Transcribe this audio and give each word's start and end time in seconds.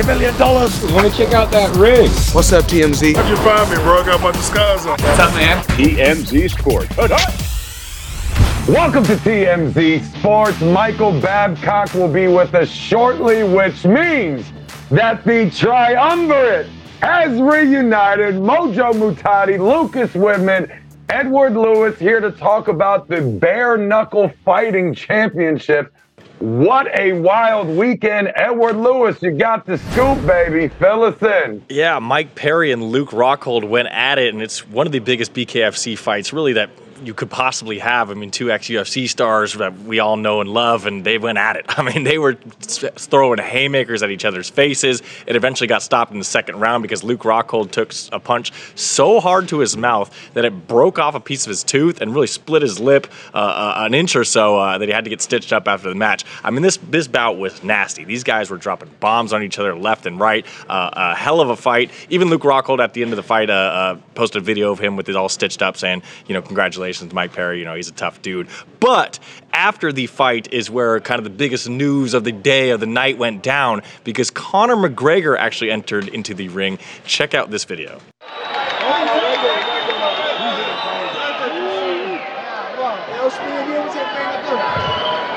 a 0.00 0.06
million 0.06 0.36
dollars. 0.38 0.82
Let 0.92 1.04
me 1.04 1.10
check 1.10 1.34
out 1.34 1.50
that 1.50 1.74
ring. 1.76 2.10
What's 2.32 2.52
up, 2.52 2.64
TMZ? 2.64 3.14
How'd 3.16 3.28
you 3.28 3.36
find 3.36 3.70
me, 3.70 3.76
bro? 3.76 4.00
I 4.00 4.06
got 4.06 4.20
my 4.20 4.26
bunch 4.26 4.36
of 4.36 4.44
scars 4.44 4.86
on. 4.86 4.92
What's 4.92 5.18
up, 5.18 5.34
man? 5.34 5.62
TMZ 5.64 6.50
Sports. 6.50 6.96
Welcome 8.68 9.04
to 9.04 9.16
TMZ 9.16 10.18
Sports. 10.18 10.60
Michael 10.62 11.20
Babcock 11.20 11.92
will 11.92 12.12
be 12.12 12.28
with 12.28 12.54
us 12.54 12.70
shortly, 12.70 13.42
which 13.42 13.84
means 13.84 14.50
that 14.90 15.24
the 15.24 15.50
triumvirate 15.50 16.68
has 17.02 17.40
reunited. 17.40 18.36
Mojo 18.36 18.92
Muhtadi, 18.94 19.58
Lucas 19.58 20.12
Widman, 20.12 20.74
Edward 21.10 21.54
Lewis 21.56 21.98
here 21.98 22.20
to 22.20 22.30
talk 22.30 22.68
about 22.68 23.08
the 23.08 23.20
bare 23.20 23.76
knuckle 23.76 24.32
fighting 24.44 24.94
championship. 24.94 25.92
What 26.40 26.88
a 26.98 27.12
wild 27.12 27.68
weekend. 27.68 28.32
Edward 28.34 28.76
Lewis, 28.76 29.20
you 29.20 29.30
got 29.32 29.66
the 29.66 29.76
scoop, 29.76 30.26
baby. 30.26 30.68
Fill 30.68 31.04
us 31.04 31.22
in. 31.22 31.62
Yeah, 31.68 31.98
Mike 31.98 32.34
Perry 32.34 32.72
and 32.72 32.82
Luke 32.82 33.10
Rockhold 33.10 33.68
went 33.68 33.88
at 33.88 34.18
it, 34.18 34.32
and 34.32 34.42
it's 34.42 34.66
one 34.66 34.86
of 34.86 34.92
the 34.92 35.00
biggest 35.00 35.34
BKFC 35.34 35.98
fights, 35.98 36.32
really, 36.32 36.54
that 36.54 36.70
you 37.02 37.14
could 37.14 37.30
possibly 37.30 37.78
have. 37.78 38.10
I 38.10 38.14
mean, 38.14 38.30
two 38.30 38.50
ex 38.50 38.68
UFC 38.68 39.08
stars 39.08 39.54
that 39.54 39.78
we 39.80 39.98
all 39.98 40.16
know 40.16 40.40
and 40.40 40.50
love, 40.52 40.86
and 40.86 41.04
they 41.04 41.18
went 41.18 41.38
at 41.38 41.56
it. 41.56 41.64
I 41.78 41.82
mean, 41.82 42.04
they 42.04 42.18
were 42.18 42.34
throwing 42.34 43.38
haymakers 43.38 44.02
at 44.02 44.10
each 44.10 44.24
other's 44.24 44.50
faces. 44.50 45.02
It 45.26 45.36
eventually 45.36 45.66
got 45.66 45.82
stopped 45.82 46.12
in 46.12 46.18
the 46.18 46.24
second 46.24 46.60
round 46.60 46.82
because 46.82 47.02
Luke 47.02 47.22
Rockhold 47.22 47.70
took 47.70 47.92
a 48.12 48.20
punch 48.20 48.52
so 48.74 49.20
hard 49.20 49.48
to 49.48 49.58
his 49.58 49.76
mouth 49.76 50.14
that 50.34 50.44
it 50.44 50.68
broke 50.68 50.98
off 50.98 51.14
a 51.14 51.20
piece 51.20 51.46
of 51.46 51.50
his 51.50 51.64
tooth 51.64 52.00
and 52.00 52.14
really 52.14 52.26
split 52.26 52.62
his 52.62 52.78
lip 52.78 53.06
uh, 53.34 53.38
uh, 53.38 53.74
an 53.78 53.94
inch 53.94 54.16
or 54.16 54.24
so 54.24 54.58
uh, 54.58 54.78
that 54.78 54.86
he 54.86 54.92
had 54.92 55.04
to 55.04 55.10
get 55.10 55.22
stitched 55.22 55.52
up 55.52 55.66
after 55.68 55.88
the 55.88 55.94
match. 55.94 56.24
I 56.44 56.50
mean, 56.50 56.62
this 56.62 56.78
this 56.88 57.08
bout 57.08 57.38
was 57.38 57.62
nasty. 57.64 58.04
These 58.04 58.24
guys 58.24 58.50
were 58.50 58.58
dropping 58.58 58.90
bombs 59.00 59.32
on 59.32 59.42
each 59.42 59.58
other 59.58 59.74
left 59.74 60.06
and 60.06 60.20
right. 60.20 60.44
Uh, 60.68 60.90
a 60.92 61.14
hell 61.14 61.40
of 61.40 61.50
a 61.50 61.56
fight. 61.56 61.90
Even 62.10 62.28
Luke 62.28 62.42
Rockhold 62.42 62.82
at 62.82 62.94
the 62.94 63.02
end 63.02 63.12
of 63.12 63.16
the 63.16 63.22
fight 63.22 63.50
uh, 63.50 63.52
uh, 63.52 63.98
posted 64.14 64.42
a 64.42 64.44
video 64.44 64.70
of 64.70 64.78
him 64.78 64.96
with 64.96 65.08
it 65.08 65.16
all 65.16 65.28
stitched 65.28 65.62
up, 65.62 65.76
saying, 65.76 66.02
you 66.26 66.34
know, 66.34 66.42
congratulations 66.42 66.89
congratulations 66.90 67.10
to 67.10 67.14
Mike 67.14 67.32
Perry. 67.32 67.58
You 67.58 67.64
know, 67.64 67.74
he's 67.74 67.88
a 67.88 67.92
tough 67.92 68.22
dude. 68.22 68.48
But 68.80 69.18
after 69.52 69.92
the 69.92 70.06
fight 70.06 70.52
is 70.52 70.70
where 70.70 71.00
kind 71.00 71.18
of 71.18 71.24
the 71.24 71.30
biggest 71.30 71.68
news 71.68 72.14
of 72.14 72.24
the 72.24 72.32
day 72.32 72.70
of 72.70 72.80
the 72.80 72.86
night 72.86 73.18
went 73.18 73.42
down 73.42 73.82
because 74.04 74.30
Conor 74.30 74.76
McGregor 74.76 75.36
actually 75.38 75.70
entered 75.70 76.08
into 76.08 76.34
the 76.34 76.48
ring. 76.48 76.78
Check 77.04 77.34
out 77.34 77.50
this 77.50 77.64
video. 77.64 78.00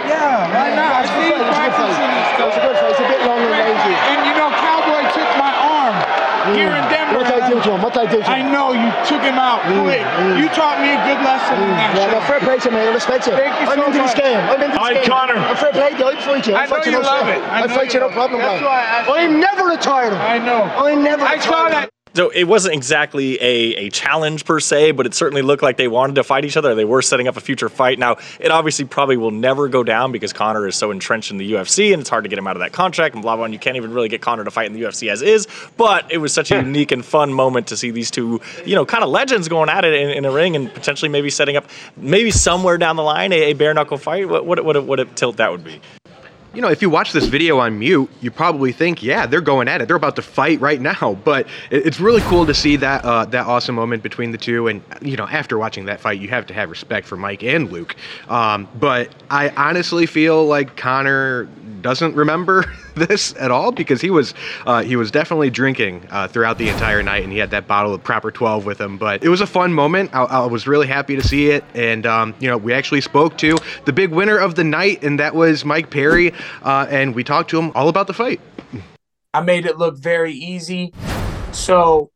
Yeah, 0.03 0.51
why 0.51 0.75
not? 0.75 0.91
I 0.93 1.05
see 1.05 1.31
practicing 1.31 2.11
and 2.11 2.25
stuff. 2.35 2.53
It's 2.91 2.99
a 2.99 3.07
bit 3.07 3.21
long 3.25 3.39
and 3.39 3.51
lazy. 3.51 3.95
And 4.09 4.25
you 4.27 4.33
know, 4.35 4.49
Cowboy 4.57 5.05
took 5.13 5.29
my 5.37 5.53
arm 5.53 5.95
here 6.55 6.73
in 6.75 6.83
Denver. 6.89 7.32
What 7.43 7.51
I 7.51 7.59
do 7.59 7.61
to 7.61 7.75
him? 7.75 7.81
What 7.81 7.97
I 7.97 8.05
do 8.07 8.17
to 8.23 8.29
I 8.29 8.41
know 8.41 8.71
you 8.71 8.89
took 9.03 9.21
him 9.21 9.35
out 9.35 9.59
mm, 9.67 9.83
quick. 9.83 9.99
Mm. 9.99 10.39
You 10.39 10.47
taught 10.55 10.79
me 10.79 10.95
a 10.95 10.99
good 11.03 11.19
lesson 11.23 11.59
in 11.59 11.67
mm. 11.67 11.75
that. 11.75 11.91
Yeah, 11.95 12.07
show. 12.07 12.19
no, 12.19 12.25
fair 12.25 12.39
play 12.39 12.57
to 12.59 12.69
me. 12.71 12.79
I 12.79 12.93
respect 12.93 13.27
you. 13.27 13.33
Thank 13.35 13.55
you 13.59 13.67
I'm 13.67 13.79
so 13.79 13.85
into 13.87 13.99
this 13.99 14.15
game. 14.15 14.39
I'm 14.39 14.61
into 14.61 14.67
this 14.71 14.77
All 14.79 14.87
right, 14.87 15.03
game. 15.03 15.11
Conor. 15.11 15.35
I'm 15.35 15.57
fair 15.57 15.71
play. 15.75 15.91
to 15.91 15.99
you. 15.99 16.07
I'd 16.07 16.23
fight 16.23 16.47
you. 16.47 16.53
I 16.55 16.63
I'd 16.63 16.69
fight 16.69 16.85
know 16.87 16.91
you. 16.91 16.97
you 16.97 17.03
love 17.03 17.27
it. 17.27 17.41
I 17.43 17.63
I'd 17.63 17.71
fight 17.71 17.91
you 17.93 17.99
you. 17.99 18.07
No 18.07 18.13
problem, 18.13 18.39
That's 18.39 18.63
why 18.63 18.79
I. 18.79 19.27
I'm 19.27 19.39
never 19.39 19.67
retired. 19.67 20.13
I 20.13 20.39
know. 20.39 20.63
I'm 20.63 21.03
never 21.03 21.23
I 21.23 21.35
retired. 21.35 21.43
saw 21.43 21.69
that. 21.69 21.89
So 22.15 22.29
it 22.29 22.43
wasn't 22.43 22.75
exactly 22.75 23.41
a, 23.41 23.75
a 23.85 23.89
challenge 23.89 24.45
per 24.45 24.59
se, 24.59 24.91
but 24.91 25.07
it 25.07 25.15
certainly 25.15 25.41
looked 25.41 25.63
like 25.63 25.77
they 25.77 25.87
wanted 25.87 26.15
to 26.15 26.23
fight 26.23 26.45
each 26.45 26.55
other. 26.57 26.75
They 26.75 26.85
were 26.85 27.01
setting 27.01 27.27
up 27.27 27.37
a 27.37 27.41
future 27.41 27.69
fight. 27.69 27.97
Now, 27.97 28.17
it 28.39 28.51
obviously 28.51 28.85
probably 28.85 29.17
will 29.17 29.31
never 29.31 29.67
go 29.67 29.83
down 29.83 30.11
because 30.11 30.31
Conor 30.31 30.67
is 30.67 30.75
so 30.75 30.91
entrenched 30.91 31.31
in 31.31 31.37
the 31.37 31.53
UFC 31.53 31.91
and 31.91 32.01
it's 32.01 32.09
hard 32.09 32.23
to 32.25 32.29
get 32.29 32.37
him 32.37 32.45
out 32.45 32.55
of 32.55 32.59
that 32.59 32.71
contract 32.71 33.15
and 33.15 33.23
blah, 33.23 33.35
blah, 33.35 33.45
and 33.45 33.53
you 33.53 33.59
can't 33.59 33.77
even 33.77 33.93
really 33.93 34.09
get 34.09 34.21
Conor 34.21 34.43
to 34.43 34.51
fight 34.51 34.67
in 34.67 34.73
the 34.73 34.81
UFC 34.83 35.09
as 35.09 35.23
is. 35.23 35.47
But 35.75 36.11
it 36.11 36.19
was 36.19 36.31
such 36.33 36.51
a 36.51 36.55
unique 36.61 36.91
and 36.91 37.03
fun 37.03 37.33
moment 37.33 37.67
to 37.67 37.77
see 37.77 37.89
these 37.89 38.11
two, 38.11 38.41
you 38.63 38.75
know, 38.75 38.85
kind 38.85 39.03
of 39.03 39.09
legends 39.09 39.47
going 39.47 39.69
at 39.69 39.83
it 39.83 39.93
in, 39.93 40.11
in 40.11 40.25
a 40.25 40.31
ring 40.31 40.55
and 40.55 40.71
potentially 40.71 41.09
maybe 41.09 41.31
setting 41.31 41.57
up 41.57 41.67
maybe 41.97 42.29
somewhere 42.29 42.77
down 42.77 42.95
the 42.95 43.03
line 43.03 43.33
a, 43.33 43.51
a 43.51 43.53
bare 43.53 43.73
knuckle 43.73 43.97
fight. 43.97 44.29
What, 44.29 44.45
what, 44.45 44.63
what, 44.63 44.83
what 44.83 44.99
a 44.99 45.05
tilt 45.05 45.37
that 45.37 45.51
would 45.51 45.63
be. 45.63 45.81
You 46.53 46.61
know, 46.61 46.69
if 46.69 46.83
you 46.83 46.89
watch 46.89 47.13
this 47.13 47.25
video 47.25 47.57
on 47.57 47.79
mute, 47.79 48.11
you 48.21 48.29
probably 48.29 48.71
think, 48.71 49.01
yeah, 49.01 49.25
they're 49.25 49.41
going 49.41 49.67
at 49.67 49.81
it. 49.81 49.87
They're 49.87 49.97
about 49.97 50.15
to 50.17 50.21
fight 50.21 50.61
right 50.61 50.79
now. 50.79 51.17
But 51.23 51.47
it's 51.71 51.99
really 51.99 52.21
cool 52.23 52.45
to 52.45 52.53
see 52.53 52.75
that 52.75 53.05
uh, 53.05 53.25
that 53.25 53.47
awesome 53.47 53.75
moment 53.75 54.03
between 54.03 54.31
the 54.31 54.37
two. 54.37 54.67
And 54.67 54.83
you 55.01 55.15
know, 55.15 55.25
after 55.25 55.57
watching 55.57 55.85
that 55.85 55.99
fight, 55.99 56.19
you 56.19 56.27
have 56.27 56.45
to 56.47 56.53
have 56.53 56.69
respect 56.69 57.07
for 57.07 57.15
Mike 57.15 57.43
and 57.43 57.71
Luke. 57.71 57.95
Um, 58.27 58.67
but 58.77 59.09
I 59.29 59.49
honestly 59.49 60.05
feel 60.05 60.45
like 60.45 60.75
Conor 60.75 61.47
doesn't 61.83 62.15
remember 62.15 62.65
this 62.95 63.35
at 63.35 63.51
all 63.51 63.71
because 63.71 64.01
he 64.01 64.09
was 64.09 64.33
uh, 64.65 64.81
he 64.81 64.95
was 64.95 65.11
definitely 65.11 65.51
drinking 65.51 66.07
uh, 66.09 66.27
throughout 66.27 66.57
the 66.57 66.69
entire 66.69 67.03
night, 67.03 67.23
and 67.23 67.31
he 67.31 67.37
had 67.37 67.51
that 67.51 67.67
bottle 67.67 67.93
of 67.93 68.03
proper 68.03 68.31
12 68.31 68.65
with 68.65 68.81
him. 68.81 68.97
But 68.97 69.23
it 69.23 69.29
was 69.29 69.41
a 69.41 69.47
fun 69.47 69.73
moment. 69.73 70.15
I, 70.15 70.23
I 70.23 70.45
was 70.47 70.65
really 70.65 70.87
happy 70.87 71.15
to 71.15 71.21
see 71.21 71.51
it, 71.51 71.63
and 71.75 72.05
um, 72.07 72.33
you 72.39 72.49
know, 72.49 72.57
we 72.57 72.73
actually 72.73 73.01
spoke 73.01 73.37
to 73.39 73.57
the 73.85 73.93
big 73.93 74.09
winner 74.09 74.37
of 74.37 74.55
the 74.55 74.63
night, 74.63 75.03
and 75.03 75.19
that 75.19 75.35
was 75.35 75.63
Mike 75.63 75.91
Perry, 75.91 76.33
uh, 76.63 76.87
and 76.89 77.13
we 77.13 77.23
talked 77.23 77.51
to 77.51 77.59
him 77.59 77.71
all 77.75 77.89
about 77.89 78.07
the 78.07 78.13
fight. 78.13 78.41
I 79.33 79.41
made 79.41 79.65
it 79.65 79.77
look 79.77 79.97
very 79.97 80.33
easy. 80.33 80.93
So 81.51 82.11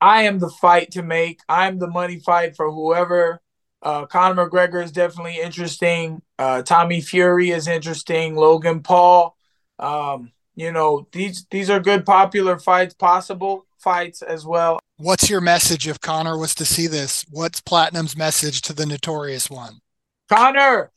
I 0.00 0.22
am 0.22 0.38
the 0.38 0.50
fight 0.50 0.90
to 0.92 1.02
make. 1.02 1.40
I'm 1.48 1.78
the 1.78 1.86
money 1.86 2.18
fight 2.18 2.56
for 2.56 2.70
whoever. 2.70 3.40
Uh, 3.84 4.06
Conor 4.06 4.48
McGregor 4.48 4.82
is 4.82 4.90
definitely 4.90 5.38
interesting. 5.40 6.22
Uh, 6.38 6.62
Tommy 6.62 7.02
Fury 7.02 7.50
is 7.50 7.68
interesting. 7.68 8.34
Logan 8.34 8.80
Paul. 8.80 9.36
Um, 9.78 10.32
you 10.56 10.72
know 10.72 11.08
these 11.12 11.46
these 11.50 11.68
are 11.68 11.80
good 11.80 12.06
popular 12.06 12.58
fights, 12.58 12.94
possible 12.94 13.66
fights 13.78 14.22
as 14.22 14.46
well. 14.46 14.78
What's 14.96 15.28
your 15.28 15.40
message 15.40 15.88
if 15.88 16.00
Conor 16.00 16.38
was 16.38 16.54
to 16.56 16.64
see 16.64 16.86
this? 16.86 17.24
What's 17.30 17.60
Platinum's 17.60 18.16
message 18.16 18.62
to 18.62 18.72
the 18.72 18.86
notorious 18.86 19.50
one? 19.50 19.80
Conor, 20.28 20.92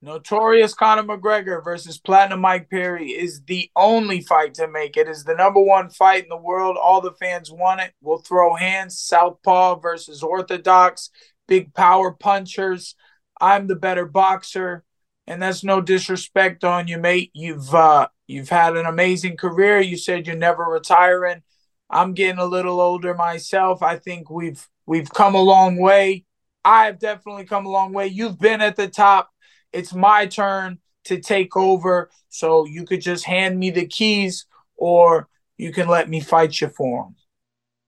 notorious 0.00 0.74
Conor 0.74 1.02
McGregor 1.02 1.62
versus 1.62 1.98
Platinum 1.98 2.40
Mike 2.40 2.70
Perry 2.70 3.10
is 3.10 3.42
the 3.42 3.68
only 3.74 4.20
fight 4.20 4.54
to 4.54 4.68
make. 4.68 4.96
It 4.96 5.08
is 5.08 5.24
the 5.24 5.34
number 5.34 5.60
one 5.60 5.90
fight 5.90 6.22
in 6.22 6.28
the 6.28 6.36
world. 6.36 6.76
All 6.80 7.00
the 7.00 7.12
fans 7.12 7.50
want 7.50 7.80
it. 7.80 7.92
We'll 8.00 8.18
throw 8.18 8.54
hands. 8.54 9.00
Southpaw 9.00 9.80
versus 9.80 10.22
Orthodox. 10.22 11.10
Big 11.50 11.74
power 11.74 12.12
punchers. 12.12 12.94
I'm 13.40 13.66
the 13.66 13.74
better 13.74 14.06
boxer, 14.06 14.84
and 15.26 15.42
that's 15.42 15.64
no 15.64 15.80
disrespect 15.80 16.62
on 16.62 16.86
you, 16.86 16.96
mate. 16.96 17.32
You've 17.34 17.74
uh, 17.74 18.06
you've 18.28 18.50
had 18.50 18.76
an 18.76 18.86
amazing 18.86 19.36
career. 19.36 19.80
You 19.80 19.96
said 19.96 20.28
you're 20.28 20.36
never 20.36 20.62
retiring. 20.62 21.42
I'm 21.90 22.14
getting 22.14 22.38
a 22.38 22.44
little 22.44 22.80
older 22.80 23.14
myself. 23.14 23.82
I 23.82 23.96
think 23.98 24.30
we've 24.30 24.64
we've 24.86 25.10
come 25.10 25.34
a 25.34 25.42
long 25.42 25.76
way. 25.76 26.24
I've 26.64 27.00
definitely 27.00 27.46
come 27.46 27.66
a 27.66 27.70
long 27.70 27.92
way. 27.92 28.06
You've 28.06 28.38
been 28.38 28.60
at 28.60 28.76
the 28.76 28.86
top. 28.86 29.30
It's 29.72 29.92
my 29.92 30.26
turn 30.26 30.78
to 31.06 31.18
take 31.18 31.56
over. 31.56 32.10
So 32.28 32.64
you 32.64 32.84
could 32.84 33.00
just 33.00 33.24
hand 33.24 33.58
me 33.58 33.70
the 33.70 33.86
keys 33.86 34.46
or 34.76 35.28
you 35.56 35.72
can 35.72 35.88
let 35.88 36.08
me 36.08 36.20
fight 36.20 36.60
you 36.60 36.68
for 36.68 37.04
them. 37.04 37.16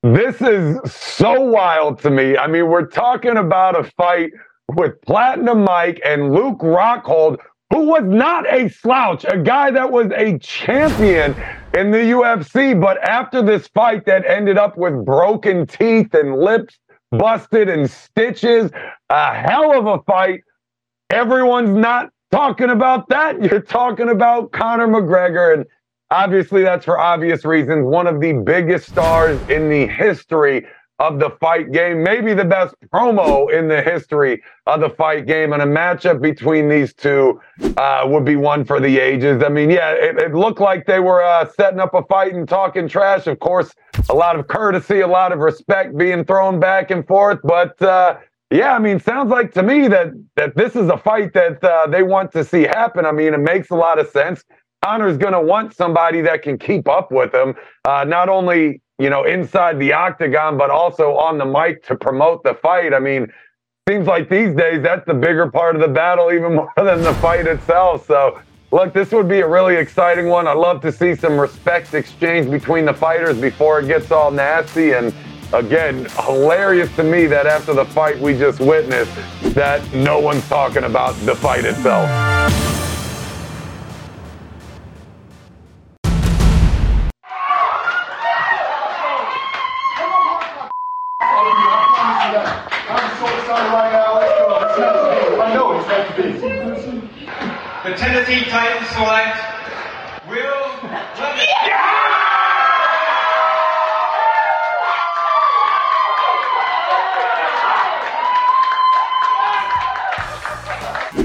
This 0.02 0.40
is 0.42 0.92
so 0.92 1.40
wild 1.40 2.00
to 2.00 2.10
me. 2.10 2.36
I 2.36 2.48
mean, 2.48 2.66
we're 2.66 2.86
talking 2.86 3.36
about 3.36 3.78
a 3.78 3.84
fight 3.96 4.32
with 4.74 5.00
Platinum 5.02 5.62
Mike 5.62 6.00
and 6.04 6.34
Luke 6.34 6.58
Rockhold, 6.58 7.38
who 7.70 7.86
was 7.86 8.02
not 8.02 8.52
a 8.52 8.68
slouch, 8.68 9.24
a 9.28 9.38
guy 9.38 9.70
that 9.70 9.92
was 9.92 10.10
a 10.16 10.38
champion 10.38 11.36
in 11.74 11.92
the 11.92 11.98
UFC. 11.98 12.78
But 12.80 12.98
after 13.08 13.42
this 13.42 13.68
fight 13.68 14.04
that 14.06 14.26
ended 14.26 14.58
up 14.58 14.76
with 14.76 15.04
broken 15.04 15.68
teeth 15.68 16.12
and 16.14 16.36
lips 16.36 16.76
busted 17.12 17.68
and 17.68 17.88
stitches, 17.88 18.72
a 19.08 19.34
hell 19.34 19.78
of 19.78 19.86
a 19.86 20.02
fight. 20.02 20.40
Everyone's 21.10 21.76
not 21.76 22.10
talking 22.32 22.70
about 22.70 23.08
that. 23.10 23.40
You're 23.50 23.60
talking 23.60 24.08
about 24.08 24.50
Conor 24.50 24.88
McGregor. 24.88 25.54
And 25.54 25.66
obviously, 26.12 26.62
that's 26.62 26.84
for 26.84 26.98
obvious 26.98 27.44
reasons. 27.44 27.84
One 27.84 28.06
of 28.06 28.20
the 28.20 28.34
biggest 28.34 28.88
stars 28.88 29.40
in 29.48 29.68
the 29.68 29.86
history 29.86 30.66
of 30.98 31.18
the 31.18 31.30
fight 31.40 31.72
game, 31.72 32.00
maybe 32.02 32.32
the 32.32 32.44
best 32.44 32.76
promo 32.94 33.52
in 33.52 33.66
the 33.66 33.82
history 33.82 34.40
of 34.66 34.80
the 34.80 34.90
fight 34.90 35.26
game. 35.26 35.52
And 35.52 35.60
a 35.60 35.66
matchup 35.66 36.20
between 36.20 36.68
these 36.68 36.94
two 36.94 37.40
uh, 37.76 38.04
would 38.06 38.24
be 38.24 38.36
one 38.36 38.64
for 38.64 38.78
the 38.78 39.00
ages. 39.00 39.42
I 39.42 39.48
mean, 39.48 39.68
yeah, 39.68 39.90
it, 39.90 40.16
it 40.18 40.34
looked 40.34 40.60
like 40.60 40.86
they 40.86 41.00
were 41.00 41.22
uh, 41.22 41.48
setting 41.56 41.80
up 41.80 41.94
a 41.94 42.04
fight 42.04 42.34
and 42.34 42.48
talking 42.48 42.86
trash. 42.86 43.26
Of 43.26 43.40
course, 43.40 43.74
a 44.10 44.14
lot 44.14 44.38
of 44.38 44.46
courtesy, 44.46 45.00
a 45.00 45.08
lot 45.08 45.32
of 45.32 45.40
respect 45.40 45.98
being 45.98 46.24
thrown 46.24 46.60
back 46.60 46.92
and 46.92 47.04
forth. 47.04 47.40
But 47.42 47.80
uh, 47.82 48.18
yeah, 48.52 48.74
I 48.74 48.78
mean, 48.78 49.00
sounds 49.00 49.30
like 49.30 49.52
to 49.54 49.62
me 49.62 49.88
that 49.88 50.12
that 50.36 50.54
this 50.56 50.76
is 50.76 50.88
a 50.88 50.98
fight 50.98 51.32
that 51.32 51.64
uh, 51.64 51.88
they 51.88 52.04
want 52.04 52.30
to 52.32 52.44
see 52.44 52.62
happen. 52.62 53.06
I 53.06 53.12
mean, 53.12 53.34
it 53.34 53.40
makes 53.40 53.70
a 53.70 53.74
lot 53.74 53.98
of 53.98 54.08
sense. 54.10 54.44
Conor's 54.84 55.16
going 55.16 55.32
to 55.32 55.40
want 55.40 55.74
somebody 55.74 56.20
that 56.22 56.42
can 56.42 56.58
keep 56.58 56.88
up 56.88 57.12
with 57.12 57.34
him, 57.34 57.54
uh, 57.84 58.04
not 58.04 58.28
only 58.28 58.80
you 58.98 59.10
know 59.10 59.24
inside 59.24 59.78
the 59.78 59.92
octagon, 59.92 60.58
but 60.58 60.70
also 60.70 61.16
on 61.16 61.38
the 61.38 61.44
mic 61.44 61.84
to 61.84 61.96
promote 61.96 62.42
the 62.42 62.54
fight. 62.54 62.92
I 62.92 62.98
mean, 62.98 63.32
seems 63.88 64.06
like 64.06 64.28
these 64.28 64.54
days 64.54 64.82
that's 64.82 65.06
the 65.06 65.14
bigger 65.14 65.50
part 65.50 65.76
of 65.76 65.82
the 65.82 65.88
battle, 65.88 66.32
even 66.32 66.54
more 66.56 66.72
than 66.76 67.02
the 67.02 67.14
fight 67.14 67.46
itself. 67.46 68.06
So 68.06 68.40
Look, 68.72 68.94
this 68.94 69.12
would 69.12 69.28
be 69.28 69.40
a 69.40 69.46
really 69.46 69.76
exciting 69.76 70.28
one. 70.28 70.48
I'd 70.48 70.56
love 70.56 70.80
to 70.80 70.90
see 70.90 71.14
some 71.14 71.38
respect 71.38 71.92
exchange 71.92 72.50
between 72.50 72.86
the 72.86 72.94
fighters 72.94 73.38
before 73.38 73.80
it 73.80 73.86
gets 73.86 74.10
all 74.10 74.30
nasty. 74.30 74.92
And 74.92 75.14
again, 75.52 76.06
hilarious 76.20 76.90
to 76.96 77.04
me 77.04 77.26
that 77.26 77.46
after 77.46 77.74
the 77.74 77.84
fight 77.84 78.18
we 78.18 78.32
just 78.32 78.60
witnessed, 78.60 79.12
that 79.54 79.86
no 79.92 80.20
one's 80.20 80.48
talking 80.48 80.84
about 80.84 81.14
the 81.26 81.34
fight 81.34 81.66
itself. 81.66 82.71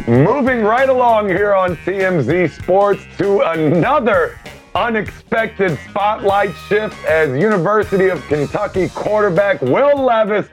Moving 0.07 0.61
right 0.61 0.87
along 0.87 1.27
here 1.27 1.53
on 1.53 1.75
TMZ 1.75 2.49
Sports 2.51 3.03
to 3.17 3.41
another 3.41 4.39
unexpected 4.73 5.77
spotlight 5.89 6.55
shift 6.69 6.95
as 7.03 7.37
University 7.37 8.07
of 8.07 8.25
Kentucky 8.27 8.87
quarterback 8.87 9.61
Will 9.61 10.01
Levis 10.01 10.47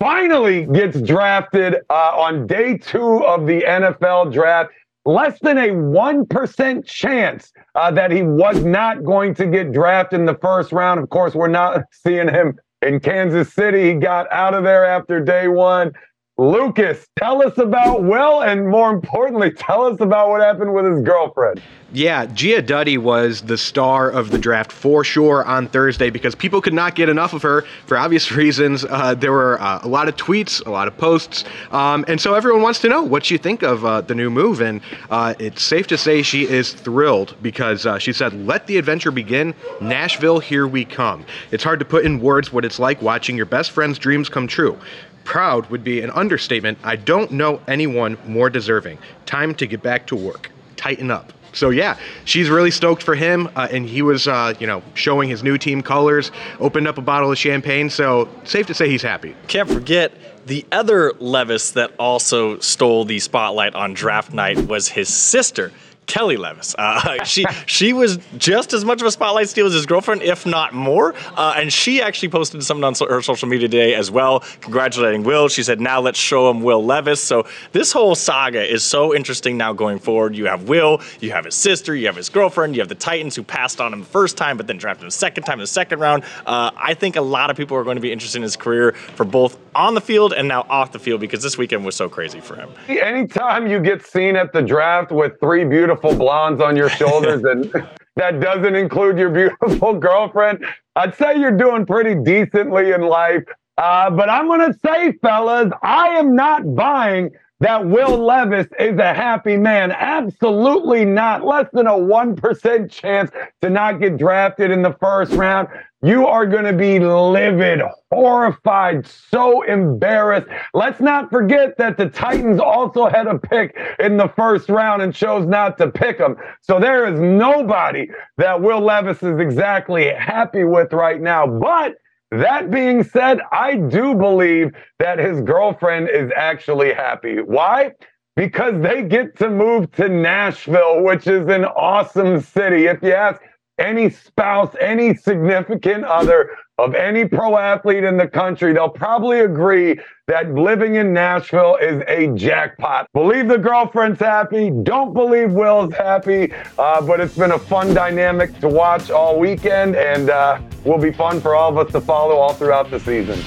finally 0.00 0.66
gets 0.66 1.00
drafted 1.02 1.76
uh, 1.88 1.92
on 1.92 2.48
day 2.48 2.78
two 2.78 3.24
of 3.24 3.46
the 3.46 3.62
NFL 3.62 4.32
draft. 4.32 4.72
Less 5.04 5.38
than 5.38 5.58
a 5.58 5.68
1% 5.68 6.84
chance 6.84 7.52
uh, 7.76 7.92
that 7.92 8.10
he 8.10 8.22
was 8.24 8.64
not 8.64 9.04
going 9.04 9.36
to 9.36 9.46
get 9.46 9.70
drafted 9.70 10.18
in 10.18 10.26
the 10.26 10.34
first 10.42 10.72
round. 10.72 10.98
Of 10.98 11.10
course, 11.10 11.36
we're 11.36 11.46
not 11.46 11.84
seeing 11.92 12.26
him 12.26 12.58
in 12.82 12.98
Kansas 12.98 13.52
City. 13.54 13.92
He 13.92 13.94
got 13.94 14.30
out 14.32 14.52
of 14.52 14.64
there 14.64 14.84
after 14.84 15.20
day 15.20 15.46
one. 15.46 15.92
Lucas, 16.40 17.06
tell 17.18 17.46
us 17.46 17.58
about 17.58 18.02
Will, 18.02 18.40
and 18.40 18.66
more 18.66 18.88
importantly, 18.88 19.50
tell 19.50 19.84
us 19.84 20.00
about 20.00 20.30
what 20.30 20.40
happened 20.40 20.72
with 20.72 20.86
his 20.86 21.02
girlfriend. 21.02 21.60
Yeah, 21.92 22.24
Gia 22.26 22.62
Duddy 22.62 22.96
was 22.96 23.42
the 23.42 23.58
star 23.58 24.08
of 24.08 24.30
the 24.30 24.38
draft 24.38 24.70
for 24.70 25.02
sure 25.02 25.44
on 25.44 25.66
Thursday 25.66 26.08
because 26.08 26.36
people 26.36 26.62
could 26.62 26.72
not 26.72 26.94
get 26.94 27.08
enough 27.08 27.34
of 27.34 27.42
her 27.42 27.62
for 27.84 27.98
obvious 27.98 28.30
reasons. 28.36 28.84
Uh, 28.84 29.14
there 29.14 29.32
were 29.32 29.60
uh, 29.60 29.80
a 29.82 29.88
lot 29.88 30.08
of 30.08 30.16
tweets, 30.16 30.64
a 30.64 30.70
lot 30.70 30.88
of 30.88 30.96
posts, 30.96 31.44
um, 31.72 32.06
and 32.08 32.18
so 32.18 32.32
everyone 32.32 32.62
wants 32.62 32.78
to 32.80 32.88
know 32.88 33.02
what 33.02 33.30
you 33.30 33.36
think 33.36 33.62
of 33.62 33.84
uh, 33.84 34.00
the 34.00 34.14
new 34.14 34.30
move. 34.30 34.62
And 34.62 34.80
uh, 35.10 35.34
it's 35.38 35.62
safe 35.62 35.88
to 35.88 35.98
say 35.98 36.22
she 36.22 36.48
is 36.48 36.72
thrilled 36.72 37.34
because 37.42 37.84
uh, 37.84 37.98
she 37.98 38.14
said, 38.14 38.32
"Let 38.46 38.66
the 38.66 38.78
adventure 38.78 39.10
begin, 39.10 39.52
Nashville, 39.82 40.38
here 40.38 40.66
we 40.66 40.86
come." 40.86 41.26
It's 41.50 41.64
hard 41.64 41.80
to 41.80 41.84
put 41.84 42.06
in 42.06 42.20
words 42.20 42.50
what 42.50 42.64
it's 42.64 42.78
like 42.78 43.02
watching 43.02 43.36
your 43.36 43.46
best 43.46 43.72
friend's 43.72 43.98
dreams 43.98 44.28
come 44.30 44.46
true. 44.46 44.78
Proud 45.24 45.70
would 45.70 45.84
be 45.84 46.00
an 46.00 46.10
understatement. 46.10 46.78
I 46.82 46.96
don't 46.96 47.30
know 47.32 47.60
anyone 47.68 48.18
more 48.26 48.50
deserving. 48.50 48.98
Time 49.26 49.54
to 49.56 49.66
get 49.66 49.82
back 49.82 50.06
to 50.08 50.16
work. 50.16 50.50
Tighten 50.76 51.10
up. 51.10 51.32
So 51.52 51.70
yeah, 51.70 51.98
she's 52.24 52.48
really 52.48 52.70
stoked 52.70 53.02
for 53.02 53.14
him, 53.14 53.48
uh, 53.56 53.68
and 53.70 53.84
he 53.84 54.02
was, 54.02 54.28
uh, 54.28 54.54
you 54.60 54.66
know, 54.66 54.82
showing 54.94 55.28
his 55.28 55.42
new 55.42 55.58
team 55.58 55.82
colors. 55.82 56.30
Opened 56.60 56.86
up 56.86 56.98
a 56.98 57.02
bottle 57.02 57.32
of 57.32 57.38
champagne, 57.38 57.90
so 57.90 58.28
safe 58.44 58.66
to 58.68 58.74
say 58.74 58.88
he's 58.88 59.02
happy. 59.02 59.34
Can't 59.48 59.68
forget 59.68 60.12
the 60.46 60.64
other 60.72 61.12
Levis 61.18 61.72
that 61.72 61.92
also 61.98 62.58
stole 62.60 63.04
the 63.04 63.18
spotlight 63.18 63.74
on 63.74 63.94
draft 63.94 64.32
night 64.32 64.58
was 64.58 64.88
his 64.88 65.08
sister. 65.08 65.72
Kelly 66.10 66.36
Levis. 66.36 66.74
Uh, 66.76 67.22
she 67.24 67.44
she 67.66 67.92
was 67.92 68.18
just 68.36 68.72
as 68.72 68.84
much 68.84 69.00
of 69.00 69.06
a 69.06 69.12
spotlight 69.12 69.48
steal 69.48 69.66
as 69.66 69.72
his 69.72 69.86
girlfriend, 69.86 70.22
if 70.22 70.44
not 70.44 70.74
more. 70.74 71.14
Uh, 71.36 71.54
and 71.56 71.72
she 71.72 72.02
actually 72.02 72.28
posted 72.30 72.62
something 72.64 72.82
on 72.82 72.96
so- 72.96 73.06
her 73.06 73.22
social 73.22 73.48
media 73.48 73.68
today 73.68 73.94
as 73.94 74.10
well, 74.10 74.40
congratulating 74.60 75.22
Will. 75.22 75.48
She 75.48 75.62
said, 75.62 75.80
"Now 75.80 76.00
let's 76.00 76.18
show 76.18 76.50
him 76.50 76.62
Will 76.62 76.84
Levis." 76.84 77.22
So 77.22 77.46
this 77.70 77.92
whole 77.92 78.16
saga 78.16 78.60
is 78.60 78.82
so 78.82 79.14
interesting 79.14 79.56
now 79.56 79.72
going 79.72 80.00
forward. 80.00 80.34
You 80.34 80.46
have 80.46 80.68
Will, 80.68 81.00
you 81.20 81.30
have 81.30 81.44
his 81.44 81.54
sister, 81.54 81.94
you 81.94 82.06
have 82.06 82.16
his 82.16 82.28
girlfriend, 82.28 82.74
you 82.74 82.82
have 82.82 82.88
the 82.88 82.96
Titans 82.96 83.36
who 83.36 83.44
passed 83.44 83.80
on 83.80 83.92
him 83.92 84.00
the 84.00 84.06
first 84.06 84.36
time, 84.36 84.56
but 84.56 84.66
then 84.66 84.78
drafted 84.78 85.04
him 85.04 85.08
the 85.08 85.12
second 85.12 85.44
time 85.44 85.54
in 85.54 85.60
the 85.60 85.66
second 85.68 86.00
round. 86.00 86.24
Uh, 86.44 86.72
I 86.76 86.94
think 86.94 87.14
a 87.14 87.20
lot 87.20 87.50
of 87.50 87.56
people 87.56 87.76
are 87.76 87.84
going 87.84 87.96
to 87.96 88.02
be 88.02 88.10
interested 88.10 88.38
in 88.38 88.42
his 88.42 88.56
career 88.56 88.92
for 89.14 89.24
both 89.24 89.58
on 89.76 89.94
the 89.94 90.00
field 90.00 90.32
and 90.32 90.48
now 90.48 90.66
off 90.68 90.90
the 90.90 90.98
field 90.98 91.20
because 91.20 91.40
this 91.40 91.56
weekend 91.56 91.84
was 91.84 91.94
so 91.94 92.08
crazy 92.08 92.40
for 92.40 92.56
him. 92.56 92.68
Anytime 92.88 93.68
you 93.68 93.78
get 93.78 94.04
seen 94.04 94.34
at 94.34 94.52
the 94.52 94.60
draft 94.60 95.12
with 95.12 95.38
three 95.38 95.64
beautiful 95.64 95.99
blondes 96.02 96.60
on 96.60 96.76
your 96.76 96.88
shoulders 96.88 97.44
and 97.44 97.70
that 98.16 98.40
doesn't 98.40 98.74
include 98.74 99.18
your 99.18 99.30
beautiful 99.30 99.94
girlfriend, 99.94 100.64
I'd 100.96 101.14
say 101.14 101.38
you're 101.38 101.56
doing 101.56 101.86
pretty 101.86 102.14
decently 102.14 102.92
in 102.92 103.02
life. 103.02 103.44
Uh, 103.78 104.10
but 104.10 104.28
I'm 104.28 104.46
going 104.46 104.72
to 104.72 104.78
say, 104.84 105.12
fellas, 105.22 105.72
I 105.82 106.08
am 106.08 106.34
not 106.34 106.74
buying 106.74 107.30
that 107.60 107.86
Will 107.86 108.18
Levis 108.18 108.66
is 108.78 108.98
a 108.98 109.14
happy 109.14 109.56
man. 109.56 109.92
Absolutely 109.92 111.04
not. 111.04 111.44
Less 111.44 111.66
than 111.72 111.86
a 111.86 111.92
1% 111.92 112.90
chance 112.90 113.30
to 113.60 113.70
not 113.70 114.00
get 114.00 114.16
drafted 114.16 114.70
in 114.70 114.82
the 114.82 114.96
first 115.00 115.32
round. 115.32 115.68
You 116.02 116.26
are 116.26 116.46
going 116.46 116.64
to 116.64 116.72
be 116.72 116.98
livid, 116.98 117.82
horrified, 118.10 119.06
so 119.06 119.60
embarrassed. 119.60 120.48
Let's 120.72 120.98
not 120.98 121.28
forget 121.28 121.76
that 121.76 121.98
the 121.98 122.08
Titans 122.08 122.58
also 122.58 123.06
had 123.06 123.26
a 123.26 123.38
pick 123.38 123.76
in 123.98 124.16
the 124.16 124.28
first 124.28 124.70
round 124.70 125.02
and 125.02 125.14
chose 125.14 125.46
not 125.46 125.76
to 125.76 125.90
pick 125.90 126.16
him. 126.16 126.36
So 126.62 126.80
there 126.80 127.06
is 127.12 127.20
nobody 127.20 128.08
that 128.38 128.62
Will 128.62 128.80
Levis 128.80 129.22
is 129.22 129.38
exactly 129.38 130.08
happy 130.08 130.64
with 130.64 130.94
right 130.94 131.20
now. 131.20 131.46
But 131.46 131.96
that 132.30 132.70
being 132.70 133.02
said, 133.02 133.40
I 133.50 133.76
do 133.76 134.14
believe 134.14 134.72
that 134.98 135.18
his 135.18 135.40
girlfriend 135.40 136.08
is 136.08 136.30
actually 136.36 136.92
happy. 136.92 137.38
Why? 137.40 137.92
Because 138.36 138.80
they 138.80 139.02
get 139.02 139.36
to 139.38 139.50
move 139.50 139.90
to 139.92 140.08
Nashville, 140.08 141.02
which 141.02 141.26
is 141.26 141.48
an 141.48 141.64
awesome 141.64 142.40
city. 142.40 142.86
If 142.86 143.02
you 143.02 143.12
ask 143.12 143.42
any 143.78 144.10
spouse, 144.10 144.74
any 144.80 145.14
significant 145.14 146.04
other 146.04 146.56
of 146.80 146.94
any 146.94 147.26
pro 147.26 147.58
athlete 147.58 148.04
in 148.04 148.16
the 148.16 148.26
country, 148.26 148.72
they'll 148.72 148.88
probably 148.88 149.40
agree 149.40 149.98
that 150.26 150.52
living 150.54 150.94
in 150.94 151.12
Nashville 151.12 151.76
is 151.76 152.02
a 152.08 152.28
jackpot. 152.34 153.06
Believe 153.12 153.48
the 153.48 153.58
girlfriend's 153.58 154.20
happy. 154.20 154.70
Don't 154.70 155.12
believe 155.12 155.52
Will's 155.52 155.92
happy. 155.94 156.52
Uh, 156.78 157.00
but 157.02 157.20
it's 157.20 157.36
been 157.36 157.52
a 157.52 157.58
fun 157.58 157.92
dynamic 157.92 158.58
to 158.60 158.68
watch 158.68 159.10
all 159.10 159.38
weekend 159.38 159.96
and 159.96 160.30
uh, 160.30 160.60
will 160.84 160.98
be 160.98 161.12
fun 161.12 161.40
for 161.40 161.54
all 161.54 161.70
of 161.70 161.86
us 161.86 161.92
to 161.92 162.00
follow 162.00 162.36
all 162.36 162.54
throughout 162.54 162.90
the 162.90 163.00
season. 163.00 163.38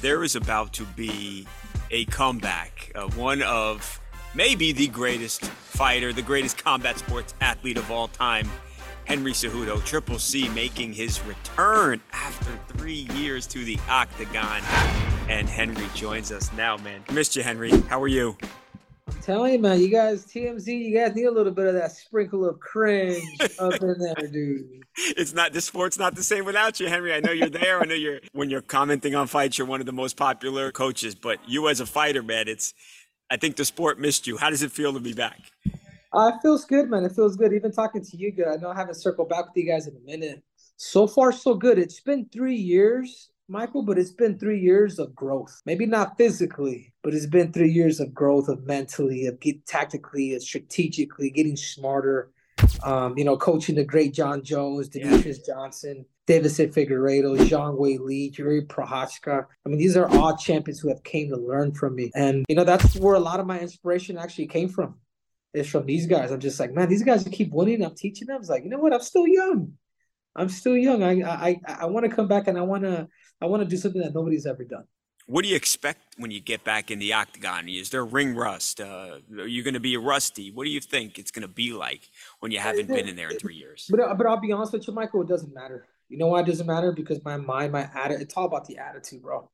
There 0.00 0.24
is 0.24 0.34
about 0.34 0.72
to 0.74 0.84
be 0.96 1.46
a 1.90 2.06
comeback, 2.06 2.90
uh, 2.94 3.08
one 3.10 3.42
of 3.42 4.00
maybe 4.34 4.72
the 4.72 4.88
greatest 4.88 5.44
fighter, 5.44 6.12
the 6.12 6.22
greatest 6.22 6.62
combat 6.62 6.98
sports 6.98 7.34
athlete 7.40 7.76
of 7.76 7.90
all 7.90 8.08
time, 8.08 8.48
Henry 9.04 9.32
Cejudo, 9.32 9.84
Triple 9.84 10.18
C, 10.18 10.48
making 10.50 10.92
his 10.92 11.20
return 11.22 12.00
after 12.12 12.50
three 12.74 13.08
years 13.14 13.46
to 13.48 13.64
the 13.64 13.78
octagon. 13.88 14.62
And 15.28 15.48
Henry 15.48 15.86
joins 15.94 16.30
us 16.30 16.52
now, 16.52 16.76
man. 16.76 17.02
Missed 17.12 17.36
you, 17.36 17.42
Henry. 17.42 17.70
How 17.70 18.00
are 18.00 18.08
you? 18.08 18.36
telling 19.22 19.52
you, 19.52 19.58
man, 19.58 19.80
you 19.80 19.88
guys, 19.88 20.26
TMZ, 20.26 20.66
you 20.66 20.96
guys 20.96 21.14
need 21.14 21.24
a 21.24 21.30
little 21.30 21.52
bit 21.52 21.66
of 21.66 21.74
that 21.74 21.92
sprinkle 21.92 22.48
of 22.48 22.58
cringe 22.60 23.22
up 23.58 23.80
in 23.80 23.98
there, 23.98 24.28
dude. 24.30 24.76
It's 25.16 25.32
not 25.32 25.52
the 25.52 25.60
sport's 25.60 25.98
not 25.98 26.16
the 26.16 26.22
same 26.22 26.44
without 26.44 26.80
you, 26.80 26.88
Henry. 26.88 27.14
I 27.14 27.20
know 27.20 27.30
you're 27.30 27.48
there. 27.48 27.80
I 27.80 27.86
know 27.86 27.94
you're 27.94 28.18
when 28.32 28.50
you're 28.50 28.60
commenting 28.60 29.14
on 29.14 29.28
fights, 29.28 29.56
you're 29.56 29.66
one 29.66 29.80
of 29.80 29.86
the 29.86 29.92
most 29.92 30.16
popular 30.16 30.72
coaches. 30.72 31.14
But 31.14 31.38
you 31.48 31.68
as 31.68 31.80
a 31.80 31.86
fighter, 31.86 32.22
man, 32.24 32.48
it's 32.48 32.74
I 33.30 33.36
think 33.36 33.56
the 33.56 33.64
sport 33.64 34.00
missed 34.00 34.26
you. 34.26 34.36
How 34.36 34.50
does 34.50 34.62
it 34.62 34.72
feel 34.72 34.92
to 34.92 35.00
be 35.00 35.12
back? 35.12 35.38
Uh, 36.12 36.32
it 36.34 36.42
feels 36.42 36.64
good, 36.64 36.90
man. 36.90 37.04
It 37.04 37.12
feels 37.12 37.36
good. 37.36 37.52
Even 37.52 37.70
talking 37.70 38.04
to 38.04 38.16
you, 38.16 38.32
good. 38.32 38.48
I 38.48 38.56
know 38.56 38.70
I 38.70 38.74
haven't 38.74 38.96
circled 38.96 39.28
back 39.28 39.46
with 39.46 39.56
you 39.56 39.70
guys 39.70 39.86
in 39.86 39.96
a 39.96 40.00
minute. 40.00 40.42
So 40.76 41.06
far, 41.06 41.30
so 41.30 41.54
good. 41.54 41.78
It's 41.78 42.00
been 42.00 42.28
three 42.32 42.56
years, 42.56 43.30
Michael, 43.48 43.82
but 43.82 43.98
it's 43.98 44.10
been 44.10 44.38
three 44.38 44.58
years 44.58 44.98
of 44.98 45.14
growth. 45.14 45.62
Maybe 45.64 45.86
not 45.86 46.16
physically, 46.16 46.92
but 47.02 47.14
it's 47.14 47.26
been 47.26 47.52
three 47.52 47.70
years 47.70 48.00
of 48.00 48.12
growth 48.12 48.48
of 48.48 48.66
mentally, 48.66 49.26
of 49.26 49.38
get 49.38 49.64
tactically, 49.66 50.34
of 50.34 50.42
strategically, 50.42 51.30
getting 51.30 51.56
smarter. 51.56 52.32
Um, 52.82 53.16
you 53.16 53.24
know, 53.24 53.38
coaching 53.38 53.76
the 53.76 53.84
great 53.84 54.12
Jon 54.12 54.42
Jones, 54.42 54.90
Demetrious 54.90 55.38
yeah. 55.46 55.54
Johnson, 55.54 56.04
Deiveson 56.30 56.72
Figueiredo, 56.72 57.36
Zhang 57.50 57.76
Weili, 57.76 58.32
Jiri 58.32 58.64
Prochazka. 58.66 59.46
I 59.66 59.68
mean, 59.68 59.78
these 59.78 59.96
are 59.96 60.08
all 60.16 60.36
champions 60.36 60.78
who 60.78 60.88
have 60.88 61.02
came 61.02 61.28
to 61.30 61.36
learn 61.36 61.72
from 61.72 61.96
me. 61.96 62.12
And, 62.14 62.44
you 62.48 62.54
know, 62.54 62.64
that's 62.64 62.94
where 62.96 63.16
a 63.16 63.20
lot 63.20 63.40
of 63.40 63.46
my 63.46 63.58
inspiration 63.58 64.16
actually 64.16 64.46
came 64.46 64.68
from 64.68 64.94
is 65.52 65.66
from 65.68 65.86
these 65.86 66.06
guys. 66.06 66.30
I'm 66.30 66.38
just 66.38 66.60
like, 66.60 66.72
man, 66.72 66.88
these 66.88 67.02
guys 67.02 67.26
keep 67.32 67.50
winning. 67.52 67.84
I'm 67.84 67.96
teaching 67.96 68.28
them. 68.28 68.38
It's 68.40 68.48
like, 68.48 68.62
you 68.62 68.70
know 68.70 68.78
what? 68.78 68.94
I'm 68.94 69.02
still 69.02 69.26
young. 69.26 69.72
I'm 70.36 70.48
still 70.48 70.76
young. 70.76 71.02
I 71.02 71.22
I 71.48 71.60
I 71.66 71.86
want 71.86 72.08
to 72.08 72.14
come 72.14 72.28
back 72.28 72.46
and 72.46 72.56
I 72.56 72.62
want 72.62 72.84
to 72.84 73.08
I 73.42 73.46
want 73.46 73.64
to 73.64 73.68
do 73.68 73.76
something 73.76 74.00
that 74.00 74.14
nobody's 74.14 74.46
ever 74.46 74.64
done. 74.64 74.84
what 75.26 75.42
do 75.42 75.48
you 75.48 75.56
expect 75.56 76.00
when 76.18 76.30
you 76.32 76.40
get 76.40 76.64
back 76.64 76.90
in 76.90 76.98
the 76.98 77.12
octagon? 77.12 77.68
Is 77.68 77.90
there 77.90 78.04
ring 78.04 78.34
rust? 78.34 78.80
Uh, 78.80 79.18
are 79.38 79.46
you 79.46 79.62
going 79.62 79.74
to 79.74 79.80
be 79.80 79.96
rusty? 79.96 80.50
What 80.50 80.64
do 80.64 80.70
you 80.70 80.80
think 80.80 81.18
it's 81.18 81.30
going 81.30 81.42
to 81.42 81.48
be 81.48 81.72
like 81.72 82.08
when 82.40 82.50
you 82.50 82.58
haven't 82.58 82.88
been 82.88 83.08
in 83.08 83.16
there 83.16 83.30
in 83.30 83.38
three 83.38 83.56
years? 83.56 83.86
But 83.90 84.16
but 84.18 84.26
I'll 84.26 84.40
be 84.40 84.52
honest 84.52 84.72
with 84.72 84.86
you, 84.86 84.94
Michael. 84.94 85.22
It 85.22 85.28
doesn't 85.28 85.54
matter. 85.54 85.86
You 86.10 86.18
know 86.18 86.26
why 86.26 86.40
it 86.40 86.46
doesn't 86.46 86.66
matter? 86.66 86.92
Because 86.92 87.24
my 87.24 87.38
mind, 87.38 87.72
my 87.72 87.88
attitude. 87.94 88.22
It's 88.22 88.36
all 88.36 88.44
about 88.44 88.66
the 88.66 88.76
attitude, 88.76 89.22
bro. 89.22 89.50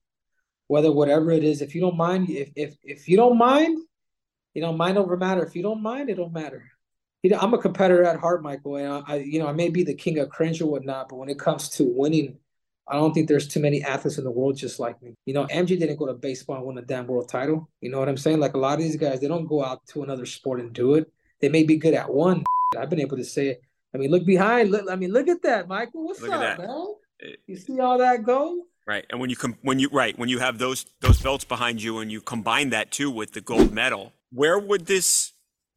Whether 0.66 0.90
whatever 0.90 1.30
it 1.30 1.44
is, 1.44 1.62
if 1.62 1.75
you 1.75 1.80
don't 1.80 1.96
mind, 1.96 2.28
if 2.28 2.50
if 2.56 2.76
if 2.82 3.08
you 3.08 3.16
don't 3.16 3.38
mind, 3.38 3.78
you 4.54 4.62
know, 4.62 4.72
mind 4.72 4.98
over 4.98 5.16
matter. 5.16 5.44
If 5.44 5.54
you 5.54 5.62
don't 5.62 5.82
mind, 5.82 6.10
it 6.10 6.16
don't 6.16 6.32
matter. 6.32 6.64
You 7.22 7.30
know, 7.30 7.38
I'm 7.38 7.54
a 7.54 7.58
competitor 7.58 8.02
at 8.02 8.18
heart, 8.18 8.42
Michael, 8.42 8.76
and 8.76 9.04
I, 9.06 9.16
you 9.16 9.38
know 9.38 9.46
I 9.46 9.52
may 9.52 9.68
be 9.68 9.84
the 9.84 9.94
king 9.94 10.18
of 10.18 10.30
cringe 10.30 10.60
or 10.60 10.66
whatnot, 10.66 11.08
but 11.08 11.16
when 11.16 11.28
it 11.28 11.38
comes 11.38 11.68
to 11.70 11.84
winning 11.84 12.38
I 12.88 12.94
don't 12.94 13.12
think 13.12 13.26
there's 13.26 13.48
too 13.48 13.60
many 13.60 13.82
athletes 13.82 14.18
in 14.18 14.25
the 14.25 14.30
world 14.30 14.56
just 14.56 14.78
like 14.78 15.02
me. 15.02 15.14
You 15.25 15.34
know, 15.34 15.46
MJ 15.46 15.78
didn't 15.78 15.96
go 15.96 16.06
to 16.06 16.14
baseball 16.14 16.56
and 16.56 16.66
win 16.66 16.78
a 16.78 16.82
damn 16.82 17.06
world 17.06 17.28
title. 17.28 17.68
You 17.80 17.90
know 17.90 17.98
what 17.98 18.08
I'm 18.08 18.16
saying? 18.16 18.38
Like 18.38 18.54
a 18.54 18.58
lot 18.58 18.75
of 18.75 18.84
these 18.84 18.96
guys, 18.96 19.20
they 19.20 19.26
don't 19.26 19.46
go 19.46 19.64
out 19.64 19.84
to 19.88 20.04
another 20.04 20.25
sport 20.25 20.60
and 20.60 20.72
do 20.72 20.94
it. 20.94 21.10
They 21.40 21.48
may 21.48 21.64
be 21.64 21.76
good 21.78 21.94
at 21.94 22.12
one. 22.12 22.44
I've 22.78 22.90
been 22.90 23.00
able 23.00 23.16
to 23.16 23.25
say 23.25 23.48
it. 23.48 23.62
I 23.94 23.98
mean, 23.98 24.10
look 24.10 24.26
behind. 24.26 24.70
Look, 24.70 24.90
I 24.90 24.96
mean, 24.96 25.12
look 25.12 25.28
at 25.28 25.42
that, 25.42 25.68
Michael. 25.68 26.04
What's 26.04 26.20
Look 26.20 26.32
up, 26.32 26.58
man? 26.58 26.86
You 27.46 27.56
see 27.56 27.80
all 27.80 27.98
that 27.98 28.24
gold? 28.24 28.58
Right, 28.86 29.04
and 29.10 29.20
when 29.20 29.30
you 29.30 29.36
com- 29.36 29.58
when 29.62 29.78
you 29.80 29.88
right 29.90 30.16
when 30.18 30.28
you 30.28 30.38
have 30.38 30.58
those 30.58 30.86
those 31.00 31.20
belts 31.20 31.44
behind 31.44 31.82
you 31.82 31.98
and 31.98 32.12
you 32.12 32.20
combine 32.20 32.70
that 32.70 32.92
too 32.92 33.10
with 33.10 33.32
the 33.32 33.40
gold 33.40 33.72
medal, 33.72 34.12
where 34.30 34.58
would 34.58 34.86
this? 34.86 35.32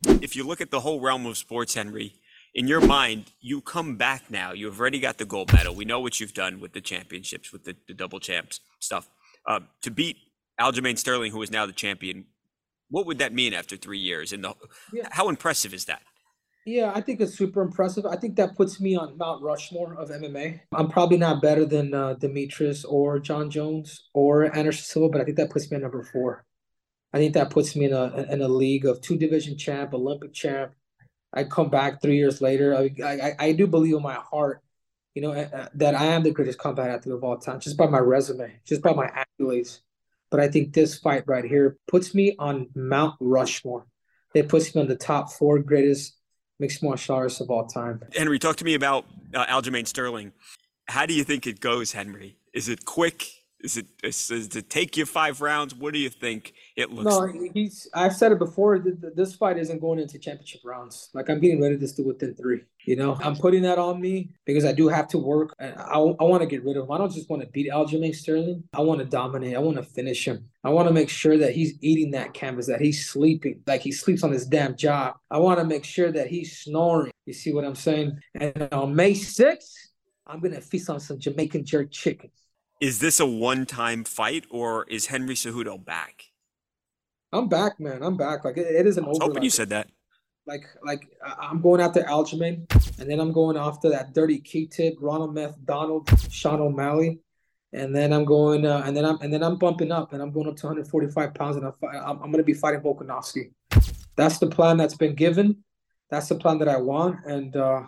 If 0.06 0.36
you 0.36 0.46
look 0.46 0.62
at 0.62 0.70
the 0.70 0.82
whole 0.82 1.02
realm 1.02 1.26
of 1.26 1.38
sports, 1.38 1.74
Henry, 1.74 2.14
in 2.54 2.68
your 2.68 2.82
mind, 2.82 3.32
you 3.42 3.62
come 3.62 3.96
back 3.98 4.30
now. 4.30 4.54
You've 4.54 4.80
already 4.80 5.00
got 5.00 5.18
the 5.18 5.26
gold 5.26 5.52
medal. 5.52 5.74
We 5.76 5.86
know 5.86 6.00
what 6.00 6.20
you've 6.20 6.34
done 6.34 6.60
with 6.60 6.74
the 6.74 6.82
championships, 6.82 7.52
with 7.52 7.64
the, 7.64 7.76
the 7.88 7.94
double 7.94 8.20
champs 8.20 8.60
stuff. 8.80 9.10
Uh, 9.48 9.62
to 9.82 9.92
beat 9.92 10.18
Aljamain 10.60 10.98
Sterling, 10.98 11.32
who 11.32 11.42
is 11.42 11.52
now 11.52 11.66
the 11.66 11.74
champion, 11.74 12.26
what 12.90 13.06
would 13.08 13.18
that 13.20 13.34
mean 13.34 13.54
after 13.54 13.76
three 13.76 14.00
years? 14.00 14.32
And 14.32 14.44
the, 14.44 14.54
Yeah. 14.94 15.08
how 15.12 15.30
impressive 15.30 15.74
is 15.74 15.86
that? 15.86 16.02
Yeah, 16.70 16.92
I 16.94 17.02
think 17.02 17.20
it's 17.20 17.36
super 17.36 17.64
impressive. 17.64 18.06
I 18.06 18.16
think 18.16 18.36
that 18.36 18.56
puts 18.56 18.80
me 18.80 18.96
on 18.96 19.18
Mount 19.18 19.42
Rushmore 19.42 19.96
of 19.96 20.10
MMA. 20.10 20.60
I'm 20.72 20.88
probably 20.88 21.18
not 21.18 21.42
better 21.42 21.66
than 21.66 21.96
uh, 21.96 22.14
Demetrious 22.14 22.86
or 22.88 23.18
Jon 23.18 23.50
Jones 23.50 24.08
or 24.14 24.56
Anderson 24.56 24.84
Silva, 24.84 25.10
but 25.10 25.22
I 25.22 25.24
think 25.24 25.38
that 25.38 25.50
puts 25.50 25.72
me 25.72 25.78
at 25.78 25.82
number 25.82 26.04
four. 26.04 26.46
I 27.12 27.18
think 27.18 27.34
that 27.34 27.50
puts 27.50 27.76
me 27.76 27.86
in 27.86 27.94
a 27.94 28.28
in 28.32 28.44
a 28.44 28.48
league 28.48 28.86
of 28.86 29.02
two 29.02 29.18
division 29.18 29.58
champ, 29.58 29.96
Olympic 29.96 30.32
champ. 30.32 30.74
I 31.34 31.46
come 31.46 31.72
back 31.72 32.04
three 32.04 32.18
years 32.18 32.40
later. 32.40 32.76
I 32.76 32.92
I, 33.04 33.32
I 33.40 33.52
do 33.54 33.66
believe 33.66 33.96
in 33.96 34.04
my 34.04 34.20
heart, 34.32 34.62
you 35.16 35.24
know, 35.24 35.32
uh, 35.32 35.70
that 35.74 35.96
I 35.96 36.06
am 36.06 36.22
the 36.22 36.30
greatest 36.30 36.60
combat 36.60 36.92
athlete 36.92 37.16
of 37.16 37.24
all 37.24 37.40
time, 37.40 37.60
just 37.60 37.78
by 37.78 37.88
my 37.88 37.98
resume, 37.98 38.60
just 38.68 38.84
by 38.84 38.94
my 38.94 39.08
accolades. 39.08 39.80
But 40.30 40.40
I 40.40 40.48
think 40.48 40.74
this 40.74 41.00
fight 41.00 41.24
right 41.26 41.46
here 41.46 41.78
puts 41.88 42.14
me 42.14 42.36
on 42.38 42.70
Mount 42.76 43.16
Rushmore. 43.20 43.88
It 44.36 44.50
puts 44.50 44.76
me 44.76 44.82
on 44.82 44.88
the 44.88 44.96
top 44.96 45.32
four 45.32 45.58
greatest 45.58 46.19
mixed 46.60 46.84
martial 46.84 47.16
artists 47.16 47.40
of 47.40 47.50
all 47.50 47.66
time. 47.66 48.02
Henry, 48.16 48.38
talk 48.38 48.58
to 48.58 48.66
me 48.66 48.74
about 48.74 49.06
uh, 49.34 49.46
Aljamain 49.46 49.88
Sterling. 49.88 50.34
How 50.88 51.06
do 51.06 51.14
you 51.14 51.24
think 51.24 51.48
it 51.48 51.60
goes, 51.60 51.92
Henry? 51.92 52.38
Is 52.54 52.68
it 52.68 52.86
quick? 52.86 53.26
Is 53.62 53.76
it 53.76 53.88
is, 54.04 54.28
does 54.30 54.56
it 54.56 54.70
take 54.70 54.96
you 54.96 55.06
five 55.06 55.42
rounds? 55.42 55.76
What 55.76 55.94
do 55.94 56.00
you 56.00 56.10
think 56.10 56.54
it 56.78 56.92
looks 56.92 57.10
No, 57.10 57.20
like? 57.20 57.36
he's. 57.54 57.90
I've 57.94 58.16
said 58.16 58.32
it 58.32 58.40
before. 58.40 58.80
th- 58.80 59.02
th- 59.02 59.14
This 59.16 59.36
fight 59.36 59.58
isn't 59.58 59.82
going 59.82 60.00
into 60.00 60.18
championship 60.18 60.62
rounds. 60.64 61.10
Like 61.14 61.30
I'm 61.30 61.42
getting 61.42 61.60
rid 61.60 61.74
of 61.74 61.82
this 61.82 61.92
dude 61.92 62.06
within 62.08 62.36
three. 62.36 62.62
You 62.86 62.96
know, 62.96 63.18
I'm 63.22 63.36
putting 63.36 63.64
that 63.64 63.78
on 63.78 64.00
me 64.00 64.30
because 64.46 64.64
I 64.64 64.72
do 64.72 64.88
have 64.88 65.10
to 65.10 65.18
work. 65.18 65.54
And 65.60 65.76
I, 65.78 65.96
I 65.98 66.24
want 66.24 66.42
to 66.42 66.48
get 66.48 66.64
rid 66.64 66.78
of 66.78 66.86
him. 66.86 66.92
I 66.92 66.98
don't 66.98 67.12
just 67.12 67.30
want 67.30 67.42
to 67.42 67.50
beat 67.50 67.70
Aljamain 67.70 68.16
Sterling. 68.16 68.64
I 68.74 68.80
want 68.80 69.00
to 69.00 69.06
dominate. 69.06 69.56
I 69.56 69.60
want 69.60 69.76
to 69.76 69.84
finish 69.84 70.26
him. 70.26 70.46
I 70.64 70.70
want 70.70 70.88
to 70.88 70.94
make 70.94 71.10
sure 71.10 71.38
that 71.38 71.54
he's 71.54 71.74
eating 71.82 72.12
that 72.12 72.34
canvas, 72.34 72.68
that 72.68 72.80
he's 72.80 73.10
sleeping, 73.10 73.62
like 73.68 73.82
he 73.82 73.92
sleeps 73.92 74.24
on 74.24 74.32
his 74.32 74.46
damn 74.46 74.78
job. 74.78 75.16
I 75.30 75.38
want 75.40 75.60
to 75.60 75.66
make 75.66 75.84
sure 75.84 76.12
that 76.14 76.28
he's 76.28 76.60
snoring. 76.60 77.12
You 77.26 77.34
see 77.34 77.52
what 77.54 77.66
I'm 77.66 77.76
saying? 77.76 78.18
And 78.36 78.70
on 78.72 78.96
May 78.96 79.12
6th, 79.12 79.74
I'm 80.26 80.40
gonna 80.40 80.62
feast 80.62 80.90
on 80.90 81.00
some 81.02 81.20
Jamaican 81.20 81.66
jerk 81.66 81.92
chicken. 81.92 82.30
Is 82.80 83.00
this 83.00 83.20
a 83.20 83.26
one-time 83.26 84.06
fight, 84.06 84.46
or 84.50 84.86
is 84.90 85.08
Henry 85.08 85.36
Cejudo 85.36 85.84
back? 85.84 86.24
I'm 87.34 87.48
back, 87.50 87.80
man. 87.80 88.02
I'm 88.02 88.16
back. 88.16 88.46
Like 88.46 88.58
it, 88.58 88.68
it 88.68 88.88
is 88.88 88.98
an 88.98 89.06
I 89.06 89.10
was 89.10 89.18
over. 89.18 89.26
hoping 89.26 89.36
like- 89.36 89.44
you 89.44 89.50
said 89.50 89.70
that. 89.70 89.90
like 90.48 90.64
like 90.84 91.08
I'm 91.24 91.62
going 91.62 91.82
after 91.82 92.02
Aljamain, 92.04 92.66
and 93.00 93.10
then 93.10 93.20
I'm 93.20 93.32
going 93.34 93.58
after 93.58 93.90
that 93.90 94.14
dirty 94.14 94.40
K-Tip, 94.40 94.96
Ronald 95.00 95.34
Meth, 95.36 95.56
Donald, 95.66 96.10
Sean 96.32 96.60
O'Malley, 96.62 97.20
and 97.74 97.94
then 97.94 98.14
I'm 98.14 98.26
going 98.26 98.66
uh, 98.66 98.82
and 98.86 98.96
then 98.96 99.06
I'm 99.06 99.20
and 99.22 99.32
then 99.34 99.44
I'm 99.44 99.58
bumping 99.58 99.92
up, 99.92 100.14
and 100.14 100.22
I'm 100.22 100.32
going 100.32 100.48
up 100.48 100.56
to 100.56 100.66
145 100.68 101.34
pounds, 101.34 101.58
and 101.58 101.66
I'm 101.66 101.74
I'm, 101.84 102.24
I'm 102.24 102.32
going 102.32 102.38
to 102.38 102.44
be 102.44 102.54
fighting 102.54 102.80
Volkanovski. 102.82 103.52
That's 104.16 104.40
the 104.40 104.48
plan 104.48 104.78
that's 104.78 104.96
been 104.96 105.16
given. 105.16 105.64
That's 106.10 106.30
the 106.30 106.36
plan 106.36 106.58
that 106.60 106.70
I 106.70 106.78
want, 106.78 107.26
and 107.26 107.56
uh, 107.56 107.84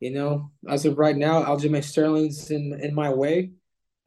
you 0.00 0.10
know, 0.10 0.50
as 0.68 0.84
of 0.84 0.98
right 0.98 1.16
now, 1.16 1.44
Aljamain 1.44 1.84
Sterling's 1.84 2.50
in 2.50 2.78
in 2.82 2.94
my 2.94 3.08
way, 3.10 3.52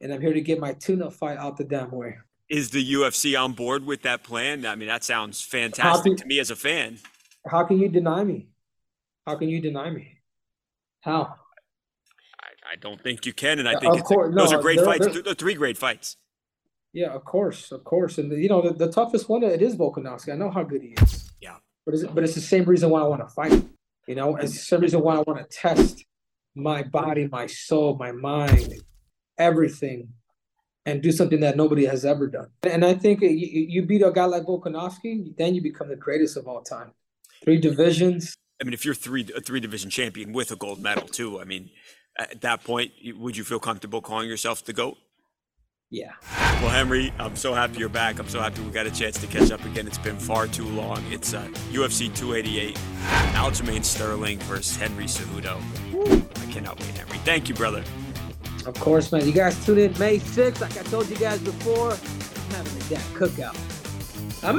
and 0.00 0.12
I'm 0.12 0.20
here 0.20 0.32
to 0.32 0.40
get 0.40 0.58
my 0.60 0.72
tuna 0.72 1.10
fight 1.10 1.38
out 1.38 1.56
the 1.56 1.64
damn 1.64 1.90
way. 1.90 2.16
Is 2.48 2.70
the 2.70 2.92
UFC 2.94 3.38
on 3.38 3.52
board 3.52 3.84
with 3.84 4.02
that 4.02 4.24
plan? 4.24 4.64
I 4.64 4.74
mean, 4.74 4.88
that 4.88 5.04
sounds 5.04 5.42
fantastic 5.42 6.12
Happy- 6.12 6.22
to 6.22 6.26
me 6.26 6.38
as 6.40 6.50
a 6.50 6.56
fan. 6.56 6.98
How 7.46 7.64
can 7.64 7.78
you 7.78 7.88
deny 7.88 8.24
me? 8.24 8.48
How 9.26 9.36
can 9.36 9.48
you 9.48 9.60
deny 9.60 9.90
me? 9.90 10.18
How? 11.00 11.34
I, 12.40 12.72
I 12.72 12.76
don't 12.80 13.02
think 13.02 13.26
you 13.26 13.32
can, 13.32 13.58
and 13.58 13.68
I 13.68 13.78
think 13.78 13.96
it's 13.98 14.10
a- 14.10 14.14
those 14.34 14.50
no, 14.52 14.58
are 14.58 14.62
great 14.62 14.76
there- 14.78 14.84
fights. 14.86 15.06
They're 15.22 15.34
three 15.34 15.54
great 15.54 15.76
fights. 15.76 16.16
Yeah, 16.94 17.10
of 17.10 17.24
course, 17.24 17.70
of 17.70 17.84
course, 17.84 18.16
and 18.16 18.32
you 18.32 18.48
know 18.48 18.62
the, 18.62 18.72
the 18.72 18.90
toughest 18.90 19.28
one 19.28 19.42
it 19.42 19.60
is 19.60 19.76
Volkanovski. 19.76 20.32
I 20.32 20.36
know 20.36 20.50
how 20.50 20.62
good 20.62 20.82
he 20.82 20.94
is. 21.02 21.30
Yeah. 21.40 21.56
but 21.84 21.94
it's, 21.94 22.04
but 22.04 22.24
it's 22.24 22.34
the 22.34 22.40
same 22.40 22.64
reason 22.64 22.88
why 22.88 23.00
I 23.00 23.06
want 23.06 23.20
to 23.20 23.28
fight. 23.28 23.62
You 24.06 24.14
know, 24.14 24.36
it's 24.36 24.52
the 24.52 24.58
same 24.58 24.80
reason 24.80 25.02
why 25.02 25.16
I 25.16 25.20
want 25.20 25.38
to 25.38 25.56
test 25.56 26.02
my 26.54 26.82
body, 26.82 27.28
my 27.30 27.46
soul, 27.46 27.96
my 27.98 28.10
mind, 28.10 28.72
everything, 29.38 30.08
and 30.86 31.02
do 31.02 31.12
something 31.12 31.40
that 31.40 31.56
nobody 31.56 31.84
has 31.84 32.04
ever 32.04 32.26
done. 32.26 32.48
And 32.62 32.84
I 32.84 32.94
think 32.94 33.20
you, 33.20 33.28
you 33.30 33.82
beat 33.82 34.02
a 34.02 34.10
guy 34.10 34.24
like 34.24 34.44
Volkanovski, 34.44 35.36
then 35.36 35.54
you 35.54 35.62
become 35.62 35.88
the 35.88 35.96
greatest 35.96 36.36
of 36.36 36.48
all 36.48 36.62
time. 36.62 36.92
Three 37.44 37.58
divisions. 37.58 38.34
I 38.60 38.64
mean, 38.64 38.74
if 38.74 38.84
you're 38.84 38.94
three 38.94 39.28
a 39.36 39.40
three 39.40 39.60
division 39.60 39.90
champion 39.90 40.32
with 40.32 40.50
a 40.50 40.56
gold 40.56 40.82
medal 40.82 41.06
too, 41.06 41.40
I 41.40 41.44
mean, 41.44 41.70
at 42.18 42.40
that 42.40 42.64
point, 42.64 42.92
would 43.16 43.36
you 43.36 43.44
feel 43.44 43.60
comfortable 43.60 44.00
calling 44.00 44.28
yourself 44.28 44.64
the 44.64 44.72
goat? 44.72 44.96
Yeah. 45.90 46.12
Well, 46.60 46.68
Henry, 46.68 47.14
I'm 47.18 47.34
so 47.34 47.54
happy 47.54 47.78
you're 47.78 47.88
back. 47.88 48.18
I'm 48.18 48.28
so 48.28 48.40
happy 48.40 48.60
we 48.60 48.70
got 48.70 48.86
a 48.86 48.90
chance 48.90 49.18
to 49.18 49.26
catch 49.26 49.50
up 49.50 49.64
again. 49.64 49.86
It's 49.86 49.96
been 49.96 50.18
far 50.18 50.46
too 50.46 50.66
long. 50.66 51.02
It's 51.10 51.32
uh, 51.32 51.46
UFC 51.70 52.14
288, 52.14 52.78
Aljamain 53.34 53.82
Sterling 53.82 54.38
versus 54.40 54.76
Henry 54.76 55.04
Cejudo. 55.04 55.62
I 56.42 56.52
cannot 56.52 56.78
wait, 56.80 56.90
Henry. 56.90 57.16
Thank 57.18 57.48
you, 57.48 57.54
brother. 57.54 57.82
Of 58.68 58.78
course, 58.80 59.10
man. 59.12 59.24
You 59.24 59.32
guys 59.32 59.64
tune 59.64 59.78
in 59.78 59.98
May 59.98 60.18
6th. 60.18 60.60
Like 60.60 60.76
I 60.76 60.82
told 60.82 61.08
you 61.08 61.16
guys 61.16 61.40
before, 61.40 61.92
I'm 61.92 62.50
having 62.50 62.76
a 62.76 62.84
damn 62.90 63.00
cookout. 63.16 63.56
I'm 64.44 64.58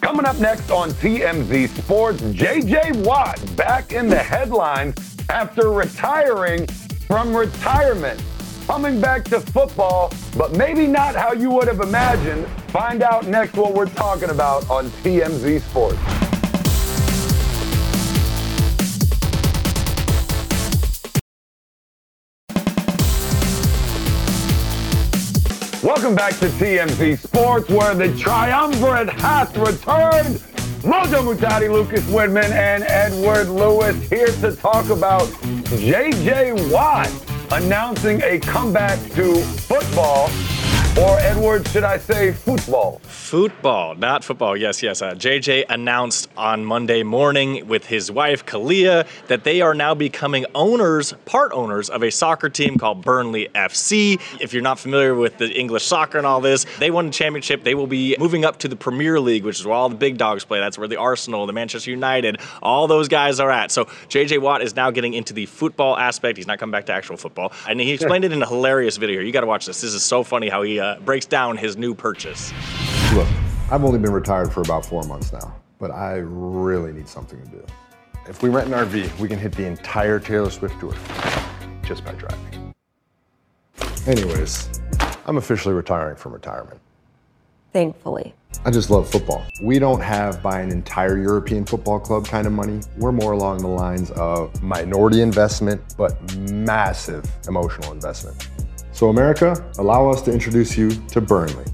Coming 0.00 0.26
up 0.26 0.38
next 0.40 0.72
on 0.72 0.90
TMZ 0.90 1.68
Sports, 1.68 2.22
JJ 2.22 3.06
Watt 3.06 3.40
back 3.54 3.92
in 3.92 4.08
the 4.08 4.18
headlines 4.18 5.16
after 5.30 5.70
retiring 5.70 6.66
from 7.06 7.36
retirement. 7.36 8.20
Coming 8.66 9.00
back 9.00 9.22
to 9.26 9.38
football, 9.38 10.12
but 10.36 10.54
maybe 10.56 10.88
not 10.88 11.14
how 11.14 11.32
you 11.32 11.50
would 11.50 11.68
have 11.68 11.80
imagined. 11.80 12.48
Find 12.72 13.04
out 13.04 13.28
next 13.28 13.54
what 13.54 13.74
we're 13.74 13.86
talking 13.86 14.30
about 14.30 14.68
on 14.68 14.86
TMZ 15.02 15.60
Sports. 15.60 16.17
Welcome 25.82 26.16
back 26.16 26.32
to 26.40 26.46
TMZ 26.46 27.18
Sports, 27.18 27.68
where 27.68 27.94
the 27.94 28.12
triumvirate 28.18 29.10
has 29.10 29.48
returned. 29.56 30.40
Mojo 30.82 31.22
Muhtadi, 31.22 31.70
Lucas 31.70 32.04
Widman, 32.06 32.50
and 32.50 32.82
Edward 32.82 33.48
Lewis 33.48 33.96
here 34.10 34.26
to 34.26 34.56
talk 34.56 34.90
about 34.90 35.28
JJ 35.78 36.72
Watt 36.72 37.08
announcing 37.52 38.20
a 38.22 38.40
comeback 38.40 38.98
to 39.12 39.36
football. 39.40 40.28
Or, 40.98 41.16
Edward, 41.20 41.68
should 41.68 41.84
I 41.84 41.96
say 41.96 42.32
football? 42.32 42.98
Football, 43.04 43.94
not 43.94 44.24
football. 44.24 44.56
Yes, 44.56 44.82
yes. 44.82 45.00
Uh, 45.00 45.14
JJ 45.14 45.66
announced 45.68 46.28
on 46.36 46.64
Monday 46.64 47.04
morning 47.04 47.68
with 47.68 47.86
his 47.86 48.10
wife, 48.10 48.44
Kealia, 48.44 49.06
that 49.28 49.44
they 49.44 49.60
are 49.60 49.74
now 49.74 49.94
becoming 49.94 50.44
owners, 50.56 51.12
part 51.24 51.52
owners 51.52 51.88
of 51.88 52.02
a 52.02 52.10
soccer 52.10 52.48
team 52.48 52.78
called 52.78 53.04
Burnley 53.04 53.48
FC. 53.54 54.20
If 54.40 54.52
you're 54.52 54.62
not 54.62 54.80
familiar 54.80 55.14
with 55.14 55.38
the 55.38 55.48
English 55.48 55.84
soccer 55.84 56.18
and 56.18 56.26
all 56.26 56.40
this, 56.40 56.66
they 56.80 56.90
won 56.90 57.06
the 57.06 57.12
championship. 57.12 57.62
They 57.62 57.76
will 57.76 57.86
be 57.86 58.16
moving 58.18 58.44
up 58.44 58.58
to 58.60 58.66
the 58.66 58.74
Premier 58.74 59.20
League, 59.20 59.44
which 59.44 59.60
is 59.60 59.66
where 59.66 59.76
all 59.76 59.88
the 59.88 59.94
big 59.94 60.18
dogs 60.18 60.44
play. 60.44 60.58
That's 60.58 60.78
where 60.78 60.88
the 60.88 60.96
Arsenal, 60.96 61.46
the 61.46 61.52
Manchester 61.52 61.92
United, 61.92 62.40
all 62.60 62.88
those 62.88 63.06
guys 63.06 63.38
are 63.38 63.52
at. 63.52 63.70
So 63.70 63.84
JJ 63.84 64.40
Watt 64.40 64.62
is 64.62 64.74
now 64.74 64.90
getting 64.90 65.14
into 65.14 65.32
the 65.32 65.46
football 65.46 65.96
aspect. 65.96 66.38
He's 66.38 66.48
not 66.48 66.58
coming 66.58 66.72
back 66.72 66.86
to 66.86 66.92
actual 66.92 67.16
football. 67.16 67.52
And 67.68 67.78
he 67.80 67.92
explained 67.92 68.24
it 68.24 68.32
in 68.32 68.42
a 68.42 68.48
hilarious 68.48 68.96
video. 68.96 69.20
You 69.20 69.30
got 69.30 69.42
to 69.42 69.46
watch 69.46 69.64
this. 69.64 69.80
This 69.80 69.94
is 69.94 70.02
so 70.02 70.24
funny 70.24 70.48
how 70.48 70.62
he 70.62 70.80
uh, 70.80 70.87
Uh, 70.88 70.98
breaks 71.00 71.26
down 71.26 71.54
his 71.54 71.76
new 71.76 71.94
purchase. 71.94 72.50
Look, 73.12 73.28
I've 73.70 73.84
only 73.84 73.98
been 73.98 74.10
retired 74.10 74.50
for 74.50 74.62
about 74.62 74.86
four 74.86 75.02
months 75.02 75.34
now, 75.34 75.54
but 75.78 75.90
I 75.90 76.14
really 76.24 76.92
need 76.92 77.06
something 77.06 77.38
to 77.42 77.50
do. 77.50 77.66
If 78.26 78.42
we 78.42 78.48
rent 78.48 78.68
an 78.68 78.72
RV, 78.72 79.18
we 79.18 79.28
can 79.28 79.38
hit 79.38 79.52
the 79.52 79.66
entire 79.66 80.18
Taylor 80.18 80.48
Swift 80.48 80.80
tour 80.80 80.94
just 81.82 82.06
by 82.06 82.12
driving. 82.12 82.74
Anyways, 84.06 84.80
I'm 85.26 85.36
officially 85.36 85.74
retiring 85.74 86.16
from 86.16 86.32
retirement. 86.32 86.80
Thankfully. 87.74 88.32
I 88.64 88.70
just 88.70 88.88
love 88.88 89.10
football. 89.10 89.44
We 89.62 89.78
don't 89.78 90.00
have 90.00 90.42
buy 90.42 90.62
an 90.62 90.70
entire 90.70 91.18
European 91.18 91.66
football 91.66 92.00
club 92.00 92.26
kind 92.26 92.46
of 92.46 92.54
money. 92.54 92.80
We're 92.96 93.12
more 93.12 93.32
along 93.32 93.58
the 93.58 93.68
lines 93.68 94.10
of 94.12 94.62
minority 94.62 95.20
investment, 95.20 95.82
but 95.98 96.16
massive 96.38 97.30
emotional 97.46 97.92
investment. 97.92 98.48
So, 98.98 99.10
America, 99.10 99.54
allow 99.78 100.10
us 100.10 100.22
to 100.22 100.32
introduce 100.32 100.76
you 100.76 100.90
to 100.90 101.20
Burnley. 101.20 101.64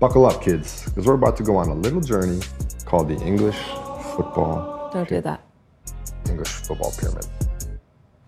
Buckle 0.00 0.26
up, 0.26 0.42
kids, 0.42 0.84
because 0.84 1.06
we're 1.06 1.14
about 1.14 1.34
to 1.38 1.42
go 1.42 1.56
on 1.56 1.70
a 1.70 1.74
little 1.74 2.02
journey 2.02 2.42
called 2.84 3.08
the 3.08 3.16
English 3.24 3.56
football. 4.14 4.90
Don't 4.92 5.08
do 5.08 5.22
that. 5.22 5.40
English 6.28 6.50
football 6.50 6.92
pyramid. 7.00 7.24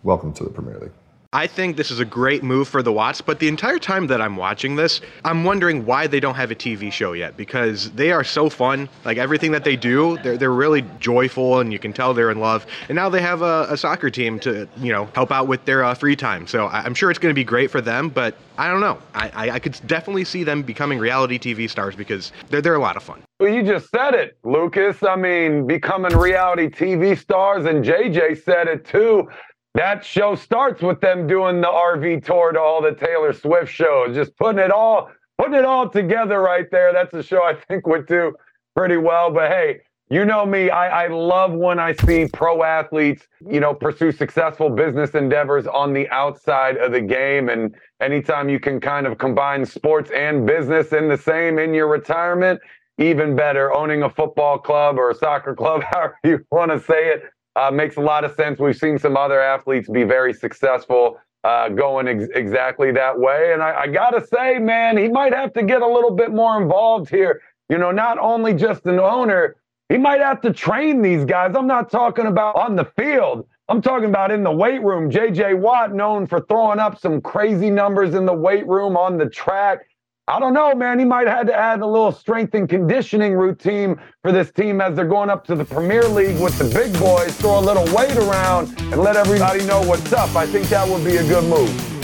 Welcome 0.04 0.32
to 0.32 0.44
the 0.44 0.48
Premier 0.48 0.78
League. 0.78 0.92
I 1.32 1.46
think 1.46 1.76
this 1.76 1.90
is 1.90 2.00
a 2.00 2.04
great 2.04 2.42
move 2.42 2.68
for 2.68 2.82
the 2.82 2.92
Watts, 2.92 3.20
but 3.20 3.38
the 3.38 3.48
entire 3.48 3.78
time 3.78 4.06
that 4.08 4.20
I'm 4.20 4.36
watching 4.36 4.76
this, 4.76 5.00
I'm 5.24 5.44
wondering 5.44 5.84
why 5.84 6.06
they 6.06 6.20
don't 6.20 6.34
have 6.34 6.50
a 6.50 6.54
TV 6.54 6.92
show 6.92 7.12
yet 7.12 7.36
because 7.36 7.90
they 7.92 8.12
are 8.12 8.24
so 8.24 8.48
fun. 8.48 8.88
Like 9.04 9.18
everything 9.18 9.52
that 9.52 9.64
they 9.64 9.76
do, 9.76 10.18
they're, 10.18 10.36
they're 10.36 10.52
really 10.52 10.84
joyful 11.00 11.60
and 11.60 11.72
you 11.72 11.78
can 11.78 11.92
tell 11.92 12.14
they're 12.14 12.30
in 12.30 12.40
love. 12.40 12.66
And 12.88 12.96
now 12.96 13.08
they 13.08 13.20
have 13.20 13.42
a, 13.42 13.66
a 13.70 13.76
soccer 13.76 14.10
team 14.10 14.38
to, 14.40 14.68
you 14.78 14.92
know, 14.92 15.06
help 15.14 15.30
out 15.30 15.48
with 15.48 15.64
their 15.64 15.84
uh, 15.84 15.94
free 15.94 16.16
time. 16.16 16.46
So 16.46 16.66
I, 16.66 16.86
am 16.86 16.94
sure 16.94 17.10
it's 17.10 17.18
going 17.18 17.34
to 17.34 17.38
be 17.38 17.44
great 17.44 17.70
for 17.70 17.80
them, 17.80 18.08
but 18.08 18.36
I 18.58 18.68
don't 18.68 18.80
know. 18.80 18.98
I, 19.14 19.30
I, 19.34 19.50
I 19.52 19.58
could 19.58 19.78
definitely 19.86 20.24
see 20.24 20.44
them 20.44 20.62
becoming 20.62 20.98
reality 20.98 21.38
TV 21.38 21.68
stars 21.68 21.96
because 21.96 22.32
they're, 22.48 22.62
they're 22.62 22.74
a 22.74 22.80
lot 22.80 22.96
of 22.96 23.02
fun. 23.02 23.22
Well, 23.40 23.52
you 23.52 23.62
just 23.62 23.90
said 23.90 24.14
it, 24.14 24.38
Lucas. 24.44 25.02
I 25.02 25.16
mean, 25.16 25.66
becoming 25.66 26.16
reality 26.16 26.68
TV 26.68 27.18
stars, 27.18 27.66
and 27.66 27.84
JJ 27.84 28.42
said 28.42 28.66
it 28.66 28.86
too 28.86 29.28
that 29.76 30.04
show 30.04 30.34
starts 30.34 30.80
with 30.80 31.00
them 31.00 31.26
doing 31.26 31.60
the 31.60 31.68
RV 31.68 32.24
tour 32.24 32.52
to 32.52 32.60
all 32.60 32.80
the 32.80 32.94
Taylor 32.94 33.32
Swift 33.34 33.70
shows, 33.70 34.14
just 34.14 34.36
putting 34.36 34.58
it 34.58 34.70
all 34.70 35.10
putting 35.38 35.54
it 35.54 35.66
all 35.66 35.88
together 35.88 36.40
right 36.40 36.70
there. 36.70 36.94
That's 36.94 37.12
a 37.12 37.22
show 37.22 37.42
I 37.42 37.54
think 37.68 37.86
would 37.86 38.06
do 38.06 38.34
pretty 38.74 38.96
well. 38.96 39.30
But 39.30 39.50
hey, 39.50 39.80
you 40.08 40.24
know 40.24 40.46
me, 40.46 40.70
I, 40.70 41.04
I 41.04 41.08
love 41.08 41.52
when 41.52 41.78
I 41.78 41.92
see 41.92 42.26
pro 42.32 42.62
athletes, 42.62 43.26
you 43.46 43.60
know, 43.60 43.74
pursue 43.74 44.12
successful 44.12 44.70
business 44.70 45.10
endeavors 45.10 45.66
on 45.66 45.92
the 45.92 46.08
outside 46.08 46.78
of 46.78 46.92
the 46.92 47.00
game. 47.02 47.50
And 47.50 47.74
anytime 48.00 48.48
you 48.48 48.58
can 48.58 48.80
kind 48.80 49.06
of 49.06 49.18
combine 49.18 49.66
sports 49.66 50.10
and 50.10 50.46
business 50.46 50.92
in 50.94 51.08
the 51.08 51.18
same 51.18 51.58
in 51.58 51.74
your 51.74 51.88
retirement, 51.88 52.60
even 52.98 53.36
better. 53.36 53.74
Owning 53.74 54.04
a 54.04 54.10
football 54.10 54.58
club 54.58 54.98
or 54.98 55.10
a 55.10 55.14
soccer 55.14 55.54
club, 55.54 55.82
however 55.90 56.18
you 56.24 56.46
want 56.50 56.70
to 56.70 56.80
say 56.80 57.08
it, 57.08 57.24
uh, 57.56 57.70
makes 57.70 57.96
a 57.96 58.00
lot 58.00 58.22
of 58.24 58.34
sense. 58.34 58.60
We've 58.60 58.76
seen 58.76 58.98
some 58.98 59.16
other 59.16 59.40
athletes 59.40 59.88
be 59.88 60.04
very 60.04 60.32
successful 60.32 61.18
uh, 61.42 61.70
going 61.70 62.06
ex- 62.08 62.28
exactly 62.34 62.92
that 62.92 63.18
way. 63.18 63.52
And 63.52 63.62
I, 63.62 63.82
I 63.82 63.86
got 63.86 64.10
to 64.10 64.26
say, 64.26 64.58
man, 64.58 64.98
he 64.98 65.08
might 65.08 65.32
have 65.32 65.52
to 65.54 65.62
get 65.62 65.80
a 65.80 65.86
little 65.86 66.10
bit 66.10 66.32
more 66.32 66.60
involved 66.60 67.08
here. 67.08 67.40
You 67.68 67.78
know, 67.78 67.90
not 67.90 68.18
only 68.18 68.52
just 68.52 68.84
an 68.86 69.00
owner, 69.00 69.56
he 69.88 69.96
might 69.96 70.20
have 70.20 70.40
to 70.42 70.52
train 70.52 71.02
these 71.02 71.24
guys. 71.24 71.54
I'm 71.56 71.66
not 71.66 71.90
talking 71.90 72.26
about 72.26 72.56
on 72.56 72.76
the 72.76 72.84
field. 72.96 73.46
I'm 73.68 73.80
talking 73.80 74.08
about 74.08 74.30
in 74.30 74.42
the 74.42 74.50
weight 74.50 74.82
room. 74.82 75.10
JJ 75.10 75.58
Watt, 75.58 75.94
known 75.94 76.26
for 76.26 76.40
throwing 76.42 76.78
up 76.78 76.98
some 76.98 77.20
crazy 77.20 77.70
numbers 77.70 78.14
in 78.14 78.26
the 78.26 78.34
weight 78.34 78.66
room 78.66 78.96
on 78.96 79.16
the 79.16 79.28
track. 79.28 79.86
I 80.28 80.40
don't 80.40 80.54
know, 80.54 80.74
man. 80.74 80.98
He 80.98 81.04
might 81.04 81.28
have 81.28 81.36
had 81.36 81.46
to 81.46 81.54
add 81.54 81.80
a 81.82 81.86
little 81.86 82.10
strength 82.10 82.52
and 82.54 82.68
conditioning 82.68 83.34
routine 83.34 83.96
for 84.22 84.32
this 84.32 84.50
team 84.50 84.80
as 84.80 84.96
they're 84.96 85.06
going 85.06 85.30
up 85.30 85.46
to 85.46 85.54
the 85.54 85.64
Premier 85.64 86.02
League 86.02 86.40
with 86.40 86.58
the 86.58 86.64
big 86.64 86.92
boys, 86.98 87.36
throw 87.36 87.60
a 87.60 87.60
little 87.60 87.84
weight 87.94 88.16
around 88.16 88.76
and 88.92 88.96
let 88.96 89.14
everybody 89.14 89.64
know 89.66 89.80
what's 89.82 90.12
up. 90.12 90.34
I 90.34 90.44
think 90.44 90.68
that 90.70 90.88
would 90.88 91.04
be 91.04 91.18
a 91.18 91.22
good 91.28 91.44
move. 91.44 91.95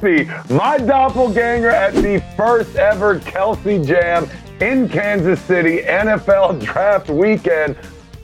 Kelce, 0.00 0.28
my 0.50 0.78
doppelganger 0.78 1.70
at 1.70 1.94
the 1.94 2.22
first 2.36 2.76
ever 2.76 3.18
Kelce 3.20 3.84
Jam 3.86 4.28
in 4.60 4.88
Kansas 4.88 5.40
City 5.40 5.78
NFL 5.78 6.62
Draft 6.64 7.08
Weekend 7.08 7.76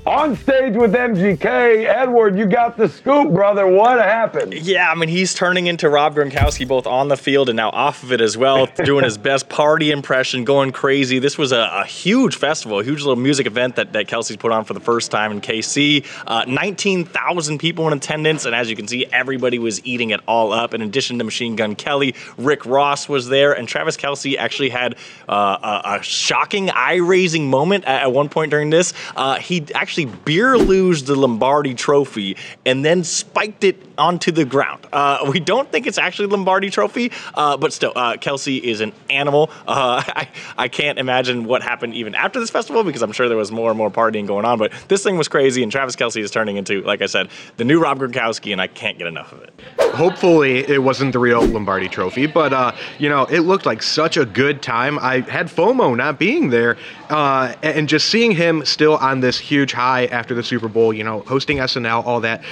on 0.05 0.37
stage 0.37 0.75
with 0.75 0.95
MGK. 0.95 1.87
Edward, 1.87 2.37
you 2.37 2.45
got 2.47 2.77
the 2.77 2.89
scoop, 2.89 3.33
brother. 3.33 3.67
What 3.69 4.05
happened? 4.05 4.53
Yeah, 4.53 4.91
I 4.91 4.97
mean, 4.97 5.09
he's 5.09 5.33
turning 5.33 5.69
into 5.69 5.89
Rob 5.89 6.17
Gronkowski 6.17 6.67
both 6.67 6.89
on 6.89 7.07
the 7.07 7.17
field 7.17 7.49
and 7.49 7.57
now 7.57 7.71
off 7.71 8.03
of 8.03 8.11
it 8.11 8.21
as 8.21 8.37
well, 8.37 8.67
doing 8.85 9.05
his 9.05 9.17
best 9.17 9.49
party 9.49 9.93
impression, 9.93 10.45
going 10.45 10.73
crazy. 10.73 11.21
This 11.21 11.39
was 11.39 11.53
a, 11.53 11.69
a, 11.73 11.85
huge 11.85 12.35
festival, 12.35 12.81
a 12.81 12.85
huge 12.85 13.01
little 13.01 13.17
music 13.17 13.47
event 13.47 13.77
that, 13.77 13.93
that 13.93 14.09
Kelce's 14.09 14.37
put 14.37 14.51
on 14.51 14.65
for 14.65 14.75
the 14.75 14.81
first 14.81 15.13
time 15.13 15.31
in 15.31 15.41
KC. 15.41 16.05
Uh, 16.27 16.45
19,000 16.49 17.59
people 17.59 17.87
in 17.87 17.93
attendance, 17.93 18.45
and 18.45 18.57
as 18.57 18.69
you 18.69 18.75
can 18.75 18.89
see, 18.89 19.07
everybody 19.13 19.61
was 19.61 19.85
eating 19.85 20.11
it 20.11 20.21
all 20.27 20.53
up. 20.53 20.75
In 20.75 20.83
addition 20.83 21.19
to 21.19 21.25
Machine 21.25 21.55
Gun 21.55 21.77
Kelly, 21.77 22.17
Rick 22.39 22.67
Ross 22.67 23.09
was 23.09 23.29
there, 23.29 23.53
and 23.53 23.69
Travis 23.69 23.97
Kelce 23.97 24.37
actually 24.37 24.71
had 24.71 24.97
uh, 25.29 25.81
a, 25.85 25.99
a, 25.99 26.03
shocking, 26.03 26.71
eye 26.71 26.97
raising 26.97 27.49
moment 27.49 27.85
at, 27.85 28.03
at, 28.03 28.13
one 28.13 28.29
point 28.29 28.51
during 28.51 28.71
this. 28.71 28.95
Uh, 29.15 29.37
he 29.37 29.65
actually 29.75 29.92
actually 29.93 30.07
beer 30.25 30.57
luge 30.57 31.03
the 31.03 31.15
Lombardi 31.15 31.75
Trophy 31.75 32.39
and 32.65 32.83
then 32.83 33.05
spiked 33.05 33.63
it 33.63 33.92
onto 34.03 34.33
the 34.33 34.45
ground. 34.45 34.85
Uh, 34.93 35.31
we 35.31 35.39
don't 35.39 35.71
think 35.71 35.87
it's 35.87 35.97
actually 35.97 36.27
Lombardi 36.27 36.71
Trophy, 36.71 37.13
uh, 37.35 37.57
but 37.57 37.73
still, 37.73 37.93
uh, 37.95 38.15
Kelce 38.15 38.61
is 38.61 38.81
an 38.81 38.93
animal. 39.09 39.49
Uh, 39.67 40.03
I, 40.09 40.29
I 40.59 40.69
can't 40.69 40.99
imagine 40.99 41.45
what 41.45 41.63
happened 41.63 41.95
even 41.95 42.17
after 42.17 42.41
this 42.41 42.51
festival 42.51 42.83
because 42.83 43.03
I'm 43.03 43.13
sure 43.13 43.29
there 43.29 43.39
was 43.39 43.53
more 43.53 43.71
and 43.71 43.79
more 43.79 43.93
partying 43.93 44.27
going 44.27 44.45
on. 44.45 44.59
But 44.59 44.73
this 44.89 45.05
thing 45.05 45.17
was 45.17 45.29
crazy, 45.29 45.63
and 45.63 45.71
Travis 45.71 45.95
Kelce 45.95 46.21
is 46.21 46.33
turning 46.33 46.57
into, 46.57 46.83
like 46.83 47.01
I 47.01 47.07
said, 47.07 47.29
the 47.59 47.65
new 47.65 47.81
Rob 47.81 48.01
Gronkowski, 48.01 48.51
and 48.51 48.61
I 48.61 48.67
can't 48.67 48.99
get 48.99 49.07
enough 49.07 49.33
of 49.33 49.43
it. 49.43 49.53
Hopefully, 49.95 50.69
it 50.69 50.83
wasn't 50.83 51.13
the 51.13 51.21
real 51.21 51.45
Lombardi 51.47 51.89
Trophy, 51.89 52.27
but 52.27 52.53
uh, 52.53 52.73
you 52.99 53.09
know, 53.09 53.25
it 53.27 53.41
looked 53.41 53.67
like 53.67 53.85
such 53.85 54.17
a 54.17 54.25
good 54.25 54.63
time. 54.63 54.99
I 54.99 55.21
had 55.21 55.47
FOMO 55.47 55.97
not 55.97 56.19
being 56.19 56.51
there, 56.51 56.77
and 57.09 57.89
just 57.89 58.09
seeing 58.09 58.33
him 58.33 58.65
still 58.65 58.97
on 58.97 59.21
this 59.21 59.39
huge 59.39 59.73
high 59.73 60.07
after 60.07 60.35
the 60.35 60.43
Super 60.43 60.69
Bowl, 60.69 60.93
you 60.93 61.05
know, 61.05 61.21
hosting 61.21 61.59
SNL, 61.59 62.05
all 62.05 62.21
that. 62.23 62.43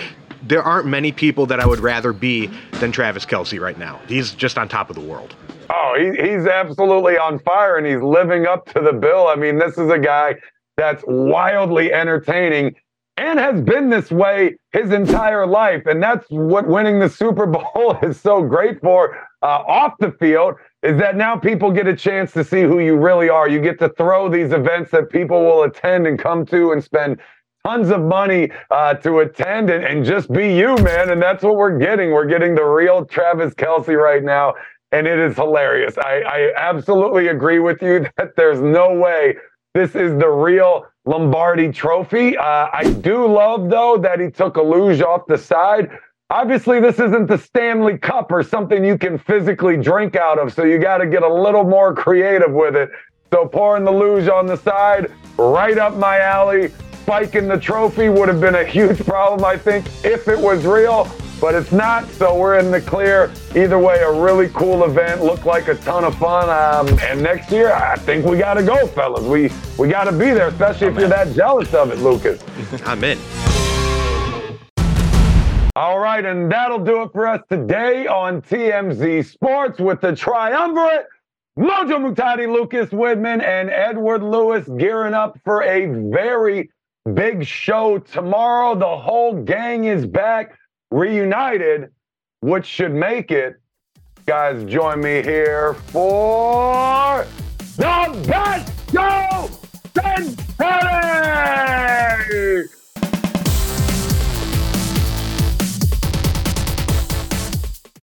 There 0.42 0.62
aren't 0.62 0.86
many 0.86 1.12
people 1.12 1.46
that 1.46 1.60
I 1.60 1.66
would 1.66 1.80
rather 1.80 2.12
be 2.12 2.50
than 2.80 2.92
Travis 2.92 3.26
Kelce 3.26 3.60
right 3.60 3.78
now. 3.78 4.00
He's 4.08 4.32
just 4.32 4.58
on 4.58 4.68
top 4.68 4.90
of 4.90 4.96
the 4.96 5.02
world. 5.02 5.34
Oh, 5.70 5.94
he, 5.96 6.10
he's 6.20 6.46
absolutely 6.46 7.16
on 7.18 7.38
fire 7.40 7.76
and 7.76 7.86
he's 7.86 8.02
living 8.02 8.46
up 8.46 8.66
to 8.72 8.80
the 8.80 8.92
bill. 8.92 9.28
I 9.28 9.36
mean, 9.36 9.58
this 9.58 9.78
is 9.78 9.90
a 9.90 9.98
guy 9.98 10.34
that's 10.76 11.04
wildly 11.06 11.92
entertaining 11.92 12.74
and 13.16 13.38
has 13.38 13.60
been 13.60 13.90
this 13.90 14.10
way 14.10 14.56
his 14.72 14.90
entire 14.92 15.46
life. 15.46 15.84
And 15.86 16.02
that's 16.02 16.24
what 16.30 16.66
winning 16.66 16.98
the 16.98 17.08
Super 17.08 17.46
Bowl 17.46 17.98
is 18.02 18.18
so 18.18 18.42
great 18.42 18.80
for 18.80 19.16
uh, 19.42 19.62
off 19.66 19.94
the 20.00 20.12
field 20.12 20.54
is 20.82 20.98
that 20.98 21.16
now 21.16 21.36
people 21.36 21.70
get 21.70 21.86
a 21.86 21.94
chance 21.94 22.32
to 22.32 22.42
see 22.42 22.62
who 22.62 22.78
you 22.80 22.96
really 22.96 23.28
are. 23.28 23.48
You 23.48 23.60
get 23.60 23.78
to 23.80 23.90
throw 23.90 24.30
these 24.30 24.52
events 24.52 24.90
that 24.92 25.10
people 25.10 25.44
will 25.44 25.64
attend 25.64 26.06
and 26.06 26.18
come 26.18 26.46
to 26.46 26.72
and 26.72 26.82
spend 26.82 27.20
tons 27.64 27.90
of 27.90 28.00
money 28.02 28.50
uh, 28.70 28.94
to 28.94 29.20
attend 29.20 29.70
and, 29.70 29.84
and 29.84 30.04
just 30.04 30.32
be 30.32 30.54
you, 30.54 30.76
man. 30.76 31.10
And 31.10 31.20
that's 31.20 31.42
what 31.42 31.56
we're 31.56 31.78
getting. 31.78 32.10
We're 32.10 32.26
getting 32.26 32.54
the 32.54 32.64
real 32.64 33.04
Travis 33.04 33.54
Kelce 33.54 33.96
right 33.96 34.22
now. 34.22 34.54
And 34.92 35.06
it 35.06 35.18
is 35.18 35.36
hilarious. 35.36 35.96
I, 35.98 36.22
I 36.26 36.52
absolutely 36.56 37.28
agree 37.28 37.60
with 37.60 37.80
you 37.82 38.06
that 38.16 38.34
there's 38.36 38.60
no 38.60 38.94
way 38.94 39.36
this 39.72 39.94
is 39.94 40.18
the 40.18 40.28
real 40.28 40.86
Lombardi 41.04 41.70
trophy. 41.70 42.36
Uh, 42.36 42.68
I 42.72 42.92
do 43.00 43.26
love, 43.32 43.70
though, 43.70 43.96
that 43.98 44.18
he 44.18 44.28
took 44.28 44.56
a 44.56 44.62
luge 44.62 45.00
off 45.00 45.26
the 45.28 45.38
side. 45.38 45.90
Obviously, 46.28 46.80
this 46.80 46.98
isn't 46.98 47.28
the 47.28 47.38
Stanley 47.38 47.96
Cup 47.96 48.32
or 48.32 48.42
something 48.42 48.84
you 48.84 48.98
can 48.98 49.16
physically 49.16 49.76
drink 49.76 50.16
out 50.16 50.38
of, 50.38 50.52
so 50.52 50.64
you 50.64 50.78
got 50.78 50.98
to 50.98 51.06
get 51.06 51.22
a 51.22 51.32
little 51.32 51.64
more 51.64 51.94
creative 51.94 52.52
with 52.52 52.74
it. 52.74 52.90
So 53.32 53.46
pouring 53.46 53.84
the 53.84 53.92
luge 53.92 54.28
on 54.28 54.46
the 54.46 54.56
side, 54.56 55.12
right 55.38 55.78
up 55.78 55.94
my 55.94 56.18
alley. 56.18 56.72
Spiking 57.10 57.48
the 57.48 57.58
trophy 57.58 58.08
would 58.08 58.28
have 58.28 58.40
been 58.40 58.54
a 58.54 58.64
huge 58.64 59.04
problem, 59.04 59.44
I 59.44 59.56
think, 59.56 59.84
if 60.04 60.28
it 60.28 60.38
was 60.38 60.64
real, 60.64 61.10
but 61.40 61.56
it's 61.56 61.72
not. 61.72 62.08
So 62.10 62.38
we're 62.38 62.60
in 62.60 62.70
the 62.70 62.80
clear. 62.80 63.32
Either 63.56 63.80
way, 63.80 63.98
a 63.98 64.12
really 64.12 64.48
cool 64.50 64.84
event. 64.84 65.20
Looked 65.20 65.44
like 65.44 65.66
a 65.66 65.74
ton 65.74 66.04
of 66.04 66.16
fun. 66.18 66.48
Um, 66.48 66.96
and 67.00 67.20
next 67.20 67.50
year, 67.50 67.72
I 67.72 67.96
think 67.96 68.24
we 68.24 68.38
got 68.38 68.54
to 68.54 68.62
go, 68.62 68.86
fellas. 68.86 69.24
We 69.24 69.50
we 69.76 69.88
got 69.88 70.04
to 70.04 70.12
be 70.12 70.26
there, 70.26 70.46
especially 70.46 70.86
if 70.86 70.94
you're 71.00 71.08
that 71.08 71.34
jealous 71.34 71.74
of 71.74 71.90
it, 71.90 71.98
Lucas. 71.98 72.44
I'm 72.86 73.02
in. 73.02 73.18
All 75.74 75.98
right, 75.98 76.24
and 76.24 76.48
that'll 76.48 76.84
do 76.84 77.02
it 77.02 77.10
for 77.12 77.26
us 77.26 77.42
today 77.50 78.06
on 78.06 78.40
TMZ 78.40 79.26
Sports 79.26 79.80
with 79.80 80.00
the 80.00 80.14
triumvirate 80.14 81.06
Mojo 81.58 82.14
Muhtadi, 82.14 82.46
Lucas 82.46 82.90
Widman, 82.90 83.42
and 83.42 83.68
Edward 83.68 84.22
Lewis 84.22 84.68
gearing 84.78 85.14
up 85.14 85.36
for 85.44 85.64
a 85.64 85.86
very 86.12 86.70
big 87.14 87.44
show 87.44 87.98
tomorrow. 87.98 88.74
The 88.74 88.96
whole 88.96 89.42
gang 89.42 89.84
is 89.84 90.06
back, 90.06 90.58
reunited, 90.90 91.90
which 92.40 92.66
should 92.66 92.92
make 92.92 93.30
it. 93.30 93.60
Guys, 94.26 94.64
join 94.64 95.00
me 95.00 95.22
here 95.22 95.74
for 95.74 97.26
the 97.76 98.24
best 98.26 98.92
show 98.92 99.50
since 99.94 100.40
Friday! 100.54 102.64